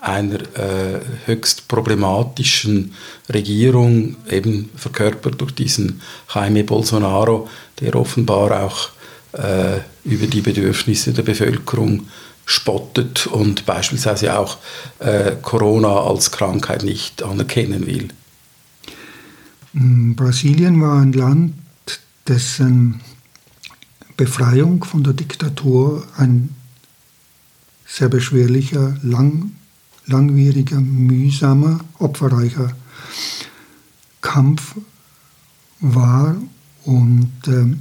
[0.00, 2.94] einer äh, höchst problematischen
[3.32, 6.02] Regierung, eben verkörpert durch diesen
[6.34, 7.48] Jaime Bolsonaro,
[7.80, 8.90] der offenbar auch
[9.32, 12.06] äh, über die Bedürfnisse der Bevölkerung
[12.44, 14.58] spottet und beispielsweise auch
[14.98, 18.08] äh, Corona als Krankheit nicht anerkennen will.
[19.74, 21.54] Mm, Brasilien war ein Land,
[22.28, 23.00] dessen
[24.16, 26.54] Befreiung von der Diktatur ein
[27.84, 29.52] sehr beschwerlicher, lang,
[30.06, 32.72] langwieriger, mühsamer, opferreicher
[34.20, 34.76] Kampf
[35.80, 36.36] war
[36.84, 37.76] und äh,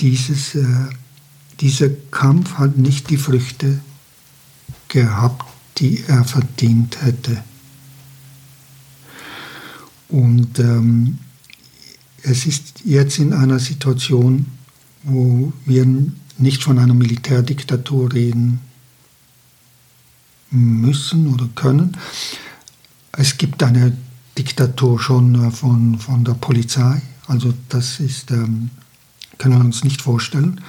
[0.00, 0.66] dieses, äh,
[1.60, 3.80] dieser Kampf hat nicht die Früchte
[4.88, 5.46] gehabt,
[5.78, 7.42] die er verdient hätte.
[10.08, 11.18] Und ähm,
[12.22, 14.46] es ist jetzt in einer Situation,
[15.02, 15.86] wo wir
[16.38, 18.60] nicht von einer Militärdiktatur reden
[20.50, 21.96] müssen oder können.
[23.12, 23.96] Es gibt eine
[24.38, 28.70] Diktatur schon äh, von, von der Polizei, also das ist, ähm,
[29.38, 30.60] können wir uns nicht vorstellen.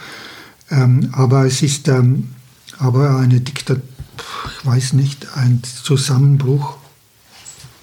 [0.69, 2.29] Ähm, aber es ist ähm,
[2.77, 3.83] aber eine Diktatur,
[4.59, 6.77] ich weiß nicht, ein Zusammenbruch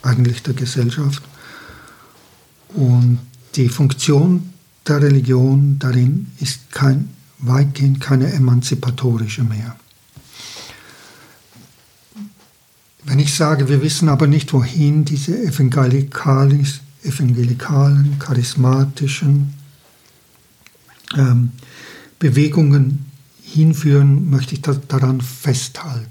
[0.03, 1.23] eigentlich der Gesellschaft.
[2.75, 3.19] Und
[3.55, 4.53] die Funktion
[4.87, 9.77] der Religion darin ist kein, weitgehend keine emanzipatorische mehr.
[13.05, 19.55] Wenn ich sage, wir wissen aber nicht, wohin diese evangelikalen, charismatischen
[21.17, 21.53] ähm,
[22.19, 23.07] Bewegungen
[23.43, 26.09] hinführen, möchte ich daran festhalten.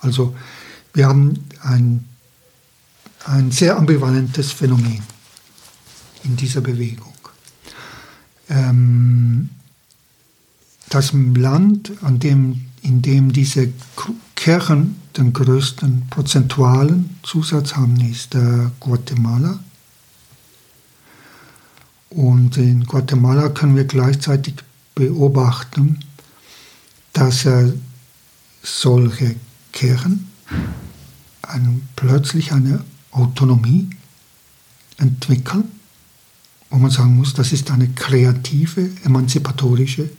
[0.00, 0.34] Also
[0.92, 2.04] wir haben ein,
[3.24, 5.13] ein sehr ambivalentes Phänomen
[6.24, 7.14] in dieser Bewegung.
[8.48, 9.50] Ähm,
[10.88, 13.72] das Land, an dem, in dem diese
[14.34, 19.58] Kirchen den größten prozentualen Zusatz haben, ist äh, Guatemala.
[22.10, 24.54] Und in Guatemala können wir gleichzeitig
[24.94, 26.00] beobachten,
[27.12, 27.72] dass äh,
[28.62, 29.36] solche
[29.72, 30.28] Kirchen
[31.42, 33.90] ein, plötzlich eine Autonomie
[34.98, 35.64] entwickeln
[36.74, 40.10] wo man sagen muss, das ist eine kreative, emanzipatorische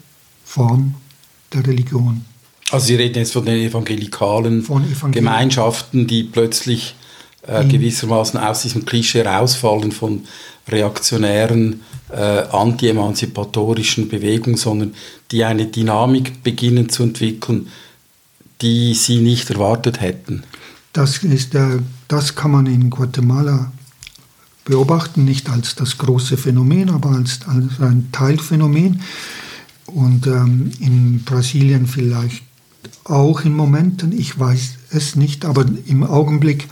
[0.45, 0.95] Form
[1.51, 2.23] der Religion.
[2.71, 5.11] Also Sie reden jetzt von den evangelikalen von Evangelien.
[5.11, 6.95] Gemeinschaften, die plötzlich
[7.45, 10.23] äh, gewissermaßen aus diesem Klischee rausfallen von
[10.69, 14.93] reaktionären, äh, anti-emanzipatorischen Bewegungen, sondern
[15.31, 17.67] die eine Dynamik beginnen zu entwickeln,
[18.61, 20.43] die Sie nicht erwartet hätten.
[20.93, 23.73] Das, ist, äh, das kann man in Guatemala
[24.65, 29.01] beobachten, nicht als das große Phänomen, aber als, als ein Teilphänomen.
[29.85, 32.43] Und ähm, in Brasilien vielleicht
[33.05, 36.67] auch in Momenten, ich weiß es nicht, aber im Augenblick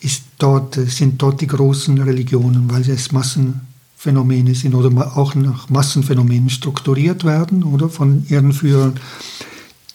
[0.00, 6.50] ist dort, sind dort die großen Religionen, weil es Massenphänomene sind oder auch nach Massenphänomenen
[6.50, 8.98] strukturiert werden oder von ihren Führern,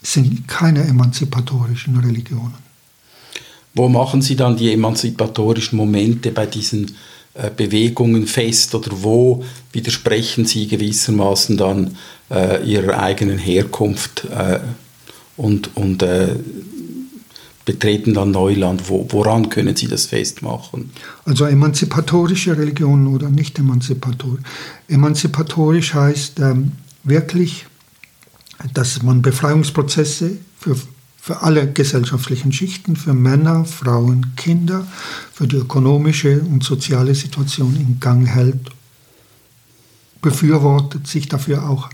[0.02, 2.64] sind keine emanzipatorischen Religionen.
[3.74, 6.92] Wo machen Sie dann die emanzipatorischen Momente bei diesen äh,
[7.58, 11.98] Bewegungen fest oder wo widersprechen sie gewissermaßen dann
[12.30, 14.60] äh, ihrer eigenen Herkunft äh,
[15.36, 16.36] und, und äh,
[17.66, 18.90] betreten dann Neuland.
[18.90, 20.92] Wo, woran können Sie das festmachen?
[21.26, 24.42] Also emanzipatorische Religionen oder nicht emanzipatorisch.
[24.88, 26.74] Emanzipatorisch heißt ähm,
[27.04, 27.66] wirklich,
[28.74, 30.76] dass man Befreiungsprozesse für,
[31.24, 34.86] für alle gesellschaftlichen Schichten, für Männer, Frauen, Kinder,
[35.32, 38.70] für die ökonomische und soziale Situation in Gang hält,
[40.22, 41.90] befürwortet, sich dafür auch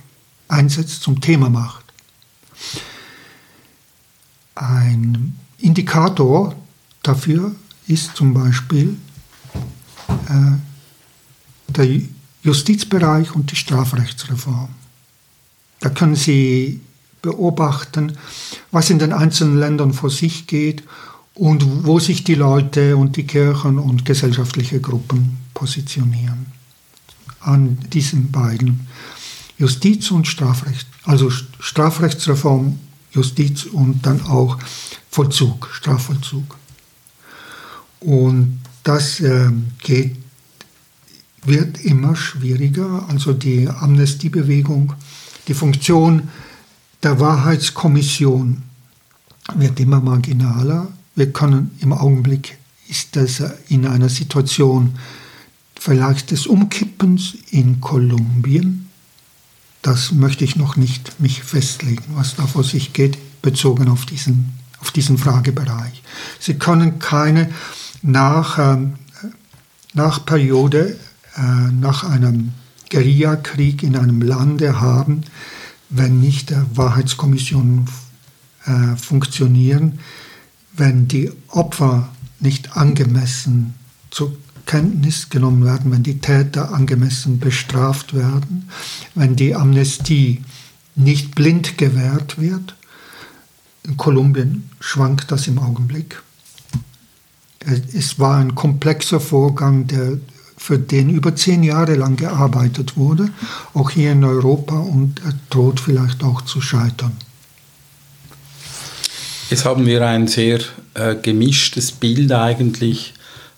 [0.47, 1.85] einsetzt, zum Thema macht.
[4.55, 6.55] Ein Indikator
[7.03, 7.53] dafür
[7.85, 8.97] ist zum Beispiel
[10.27, 10.57] äh,
[11.67, 12.01] der
[12.41, 14.69] Justizbereich und die Strafrechtsreform.
[15.81, 16.81] Da können Sie
[17.21, 18.13] beobachten,
[18.71, 20.83] was in den einzelnen Ländern vor sich geht
[21.33, 26.47] und wo sich die Leute und die Kirchen und gesellschaftliche Gruppen positionieren.
[27.39, 28.87] An diesen beiden
[29.57, 32.79] Justiz und Strafrecht, also Strafrechtsreform,
[33.11, 34.57] Justiz und dann auch
[35.09, 36.57] Vollzug, Strafvollzug.
[37.99, 39.49] Und das äh,
[39.79, 40.15] geht,
[41.43, 43.05] wird immer schwieriger.
[43.09, 44.93] Also die Amnestiebewegung,
[45.47, 46.29] die Funktion
[47.03, 48.63] der Wahrheitskommission
[49.55, 50.87] wird immer marginaler.
[51.15, 54.97] Wir können im Augenblick ist das in einer Situation
[55.79, 58.89] vielleicht des Umkippens in Kolumbien.
[59.81, 64.59] Das möchte ich noch nicht mich festlegen, was da vor sich geht, bezogen auf diesen
[64.81, 66.01] auf diesen Fragebereich.
[66.39, 67.49] Sie können keine
[68.01, 68.77] nach, äh,
[69.93, 70.97] nach Periode,
[71.35, 72.53] äh, nach einem
[72.89, 75.23] Guerillakrieg in einem Lande haben,
[75.89, 77.87] wenn nicht der Wahrheitskommission
[78.65, 79.99] äh, funktionieren,
[80.73, 82.09] wenn die Opfer
[82.39, 83.73] nicht angemessen
[84.11, 84.35] zur
[84.65, 88.69] Kenntnis genommen werden, wenn die Täter angemessen bestraft werden,
[89.15, 90.43] wenn die Amnestie
[90.95, 92.75] nicht blind gewährt wird
[93.89, 96.21] in Kolumbien schwankt das im Augenblick.
[97.59, 100.19] Es war ein komplexer Vorgang, der,
[100.59, 103.29] für den über zehn Jahre lang gearbeitet wurde,
[103.73, 107.13] auch hier in Europa, und er droht vielleicht auch zu scheitern.
[109.49, 110.59] Jetzt haben wir ein sehr
[110.93, 113.13] äh, gemischtes Bild eigentlich,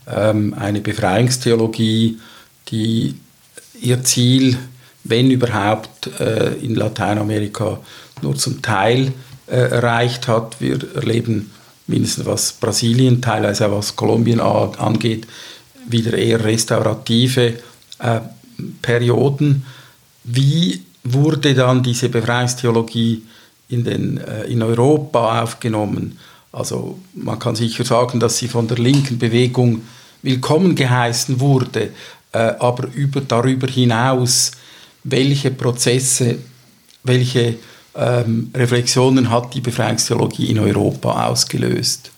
[0.08, 2.20] ähm, eine Befreiungstheologie,
[2.70, 3.16] die
[3.82, 4.58] ihr Ziel,
[5.04, 7.80] wenn überhaupt, äh, in Lateinamerika
[8.22, 9.12] nur zum Teil
[9.48, 10.62] äh, erreicht hat.
[10.62, 11.52] Wir erleben
[11.88, 15.28] mindestens was Brasilien, teilweise auch was Kolumbien angeht,
[15.88, 17.60] wieder eher restaurative
[18.00, 18.20] äh,
[18.82, 19.66] Perioden.
[20.24, 23.24] Wie wurde dann diese Befreiungstheologie
[23.70, 26.18] in, den, äh, in Europa aufgenommen?
[26.52, 29.82] Also man kann sicher sagen, dass sie von der linken Bewegung
[30.22, 31.92] willkommen geheißen wurde,
[32.34, 34.52] äh, aber über, darüber hinaus,
[35.04, 36.38] welche Prozesse,
[37.04, 37.56] welche
[37.96, 42.12] ähm, Reflexionen hat die Befreiungstheologie in Europa ausgelöst?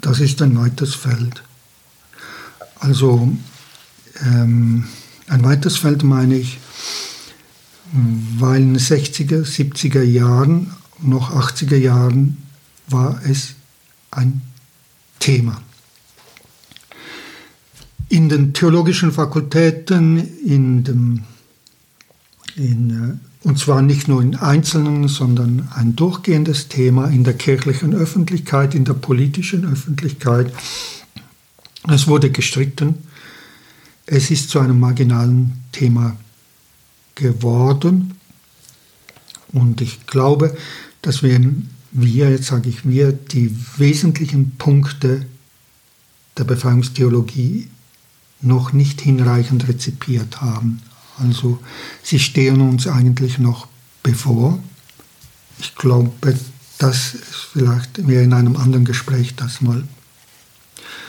[0.00, 1.42] Das ist ein weites Feld.
[2.82, 3.28] Also
[4.24, 4.88] ähm,
[5.28, 6.58] ein weites Feld meine ich,
[8.38, 12.38] weil in den 60er, 70er Jahren, noch 80er Jahren
[12.88, 13.54] war es
[14.10, 14.42] ein
[15.20, 15.62] Thema.
[18.08, 21.22] In den theologischen Fakultäten, in dem,
[22.56, 27.94] in äh, und zwar nicht nur in Einzelnen, sondern ein durchgehendes Thema in der kirchlichen
[27.94, 30.52] Öffentlichkeit, in der politischen Öffentlichkeit.
[31.88, 32.94] Es wurde gestritten.
[34.06, 36.16] Es ist zu einem marginalen Thema
[37.14, 38.14] geworden.
[39.52, 40.56] Und ich glaube,
[41.02, 41.40] dass wir,
[41.90, 45.26] wir, jetzt sage ich wir, die wesentlichen Punkte
[46.38, 47.68] der Befreiungstheologie
[48.40, 50.82] noch nicht hinreichend rezipiert haben.
[51.18, 51.60] Also
[52.02, 53.68] sie stehen uns eigentlich noch
[54.02, 54.58] bevor.
[55.58, 56.10] Ich glaube,
[56.78, 57.16] dass
[57.52, 59.84] vielleicht wir in einem anderen Gespräch das mal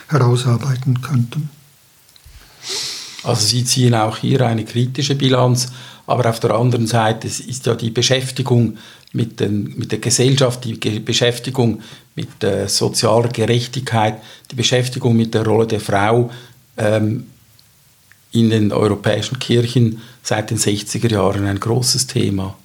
[0.07, 1.49] herausarbeiten könnten.
[3.23, 5.69] Also Sie ziehen auch hier eine kritische Bilanz,
[6.05, 8.77] aber auf der anderen Seite ist ja die Beschäftigung
[9.13, 11.81] mit, den, mit der Gesellschaft, die Beschäftigung
[12.15, 14.15] mit der sozialer Gerechtigkeit,
[14.51, 16.29] die Beschäftigung mit der Rolle der Frau
[16.77, 17.27] ähm,
[18.31, 22.57] in den europäischen Kirchen seit den 60er Jahren ein großes Thema.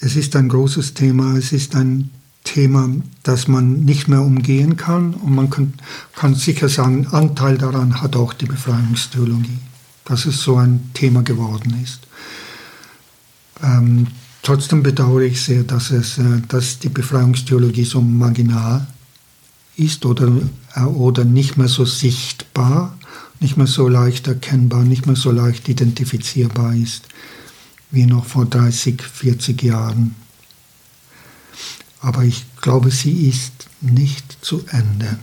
[0.00, 2.10] Es ist ein großes Thema, es ist ein
[2.44, 2.90] Thema,
[3.22, 5.74] das man nicht mehr umgehen kann und man kann,
[6.14, 9.58] kann sicher sagen, Anteil daran hat auch die Befreiungstheologie,
[10.04, 12.00] dass es so ein Thema geworden ist.
[13.62, 14.08] Ähm,
[14.42, 18.86] trotzdem bedauere ich sehr, dass, es, äh, dass die Befreiungstheologie so marginal
[19.76, 20.30] ist oder,
[20.94, 22.96] oder nicht mehr so sichtbar,
[23.40, 27.04] nicht mehr so leicht erkennbar, nicht mehr so leicht identifizierbar ist
[27.92, 30.16] wie noch vor 30, 40 Jahren.
[32.02, 35.18] Aber ich glaube, sie ist nicht zu Ende.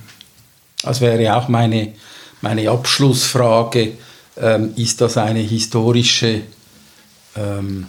[0.82, 1.94] Das wäre auch meine,
[2.42, 3.94] meine Abschlussfrage.
[4.38, 6.44] Ähm, ist das eine historische,
[7.36, 7.86] ähm,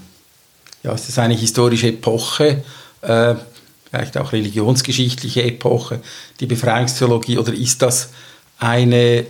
[0.83, 2.65] ja, ist das eine historische Epoche,
[3.03, 3.37] äh,
[3.89, 6.01] vielleicht auch religionsgeschichtliche Epoche,
[6.41, 8.11] die Befreiungstheologie, oder ist das
[8.59, 9.27] eine,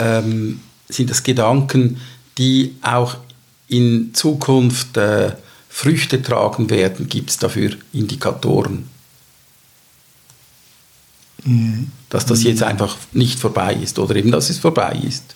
[0.00, 2.00] ähm, sind das Gedanken,
[2.38, 3.16] die auch
[3.68, 5.32] in Zukunft äh,
[5.74, 7.08] Früchte tragen werden?
[7.08, 8.88] Gibt es dafür Indikatoren?
[11.42, 11.90] Mhm.
[12.10, 15.34] Dass das jetzt einfach nicht vorbei ist oder eben, dass es vorbei ist.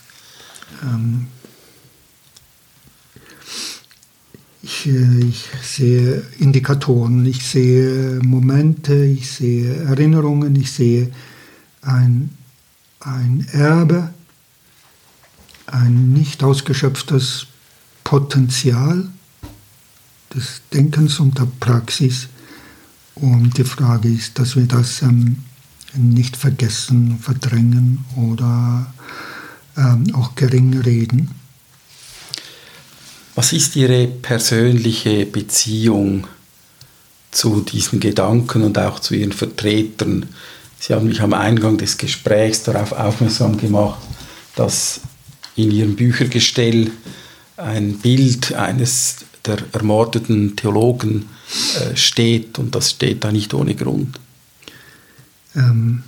[0.84, 1.26] Ähm
[4.62, 11.10] ich, äh, ich, sehe Indikatoren, ich sehe Momente, ich sehe Erinnerungen, ich sehe
[11.82, 12.30] ein,
[13.00, 14.14] ein Erbe,
[15.66, 17.48] ein nicht ausgeschöpftes
[18.04, 19.08] Potenzial
[20.34, 22.28] des Denkens und der Praxis.
[23.14, 25.44] Und die Frage ist, dass wir das ähm,
[25.94, 28.92] nicht vergessen, verdrängen oder
[29.76, 31.30] ähm, auch gering reden.
[33.34, 36.26] Was ist Ihre persönliche Beziehung
[37.30, 40.26] zu diesen Gedanken und auch zu Ihren Vertretern?
[40.80, 44.00] Sie haben mich am Eingang des Gesprächs darauf aufmerksam gemacht,
[44.56, 45.00] dass
[45.56, 46.90] in Ihrem Büchergestell
[47.56, 49.16] ein Bild eines
[49.48, 51.26] der ermordeten Theologen
[51.80, 54.20] äh, steht und das steht da nicht ohne Grund.
[55.56, 56.02] Ähm,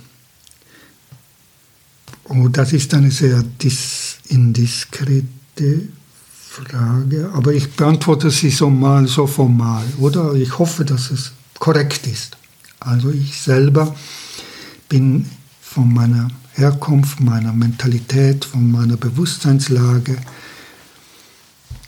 [2.29, 5.89] oh, das ist eine sehr dis indiskrete
[6.29, 10.33] Frage, aber ich beantworte sie so mal so formal, oder?
[10.33, 12.37] Ich hoffe, dass es korrekt ist.
[12.79, 13.95] Also ich selber
[14.89, 15.25] bin
[15.61, 20.17] von meiner Herkunft, meiner Mentalität, von meiner Bewusstseinslage,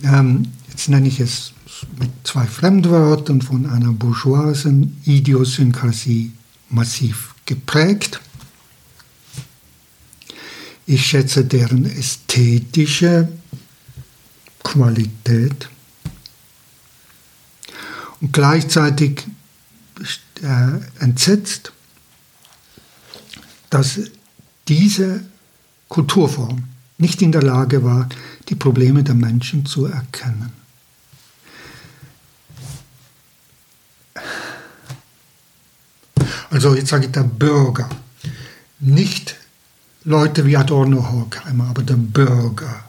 [0.04, 1.54] ähm, jetzt nenne ich es
[2.00, 6.32] mit zwei Fremdwörtern von einer bourgeoisen Idiosynkrasie
[6.70, 8.20] massiv geprägt.
[10.88, 13.30] Ich schätze deren ästhetische
[14.64, 15.70] Qualität.
[18.20, 19.28] Und gleichzeitig
[20.42, 21.72] äh, entsetzt,
[23.70, 24.00] dass
[24.68, 25.24] diese
[25.88, 26.64] Kulturform
[26.98, 28.10] nicht in der Lage war,
[28.50, 30.62] die Probleme der Menschen zu erkennen.
[36.54, 37.89] Also jetzt sage ich der Bürger,
[38.80, 39.36] nicht
[40.04, 42.84] Leute wie Adorno Horkheimer, aber der Bürger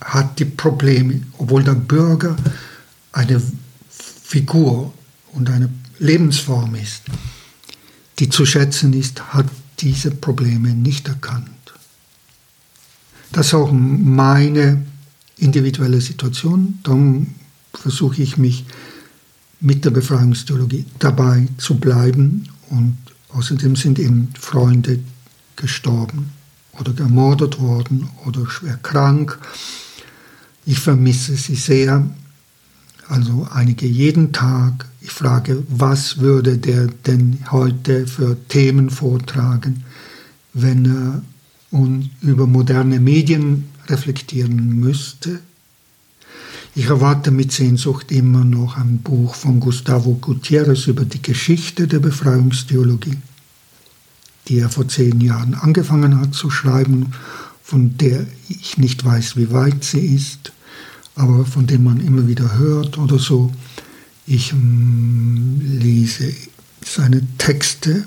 [0.00, 2.34] hat die Probleme, obwohl der Bürger
[3.12, 3.40] eine
[3.88, 4.92] Figur
[5.34, 5.70] und eine
[6.00, 7.02] Lebensform ist,
[8.18, 9.46] die zu schätzen ist, hat
[9.78, 11.48] diese Probleme nicht erkannt.
[13.30, 14.84] Das ist auch meine
[15.36, 16.80] individuelle Situation.
[16.82, 17.36] Darum
[17.72, 18.64] versuche ich mich
[19.60, 22.48] mit der Befreiungstheologie dabei zu bleiben.
[22.70, 22.96] Und
[23.30, 25.00] außerdem sind eben Freunde
[25.56, 26.32] gestorben
[26.78, 29.38] oder ermordet worden oder schwer krank.
[30.64, 32.08] Ich vermisse sie sehr,
[33.08, 34.86] also einige jeden Tag.
[35.00, 39.84] Ich frage, was würde der denn heute für Themen vortragen,
[40.52, 41.22] wenn er
[42.20, 45.40] über moderne Medien reflektieren müsste?
[46.78, 52.00] Ich erwarte mit Sehnsucht immer noch ein Buch von Gustavo Gutierrez über die Geschichte der
[52.00, 53.16] Befreiungstheologie,
[54.46, 57.12] die er vor zehn Jahren angefangen hat zu schreiben,
[57.62, 60.52] von der ich nicht weiß, wie weit sie ist,
[61.14, 63.50] aber von dem man immer wieder hört oder so.
[64.26, 66.30] Ich mm, lese
[66.84, 68.06] seine Texte.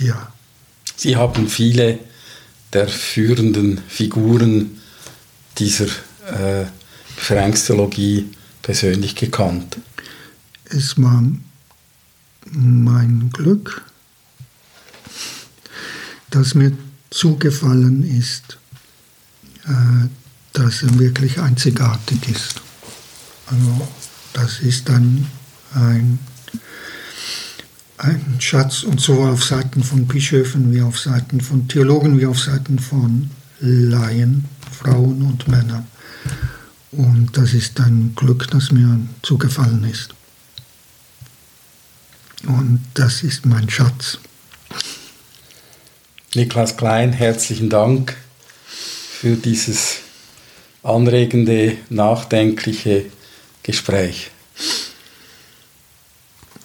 [0.00, 0.32] Ja.
[0.96, 1.98] Sie haben viele
[2.72, 4.79] der führenden Figuren
[5.60, 5.86] dieser
[6.26, 6.66] äh,
[7.16, 8.30] Befreiungstheologie
[8.62, 9.78] persönlich gekannt?
[10.64, 11.22] Es war
[12.50, 13.82] mein Glück,
[16.30, 16.72] dass mir
[17.10, 18.58] zugefallen ist,
[19.64, 20.08] äh,
[20.52, 22.60] dass er wirklich einzigartig ist.
[23.46, 23.88] Also
[24.32, 25.26] das ist dann
[25.74, 26.18] ein,
[27.98, 32.38] ein Schatz und so auf Seiten von Bischöfen wie auf Seiten von Theologen wie auf
[32.38, 33.30] Seiten von
[33.60, 35.86] Laien Frauen und Männer.
[36.92, 40.14] Und das ist ein Glück, das mir zugefallen ist.
[42.46, 44.18] Und das ist mein Schatz.
[46.34, 48.16] Niklas Klein, herzlichen Dank
[48.66, 49.98] für dieses
[50.82, 53.06] anregende, nachdenkliche
[53.62, 54.30] Gespräch.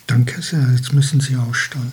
[0.07, 0.41] Danke.
[0.41, 1.91] Sehr, jetzt müssen Sie aussteigen.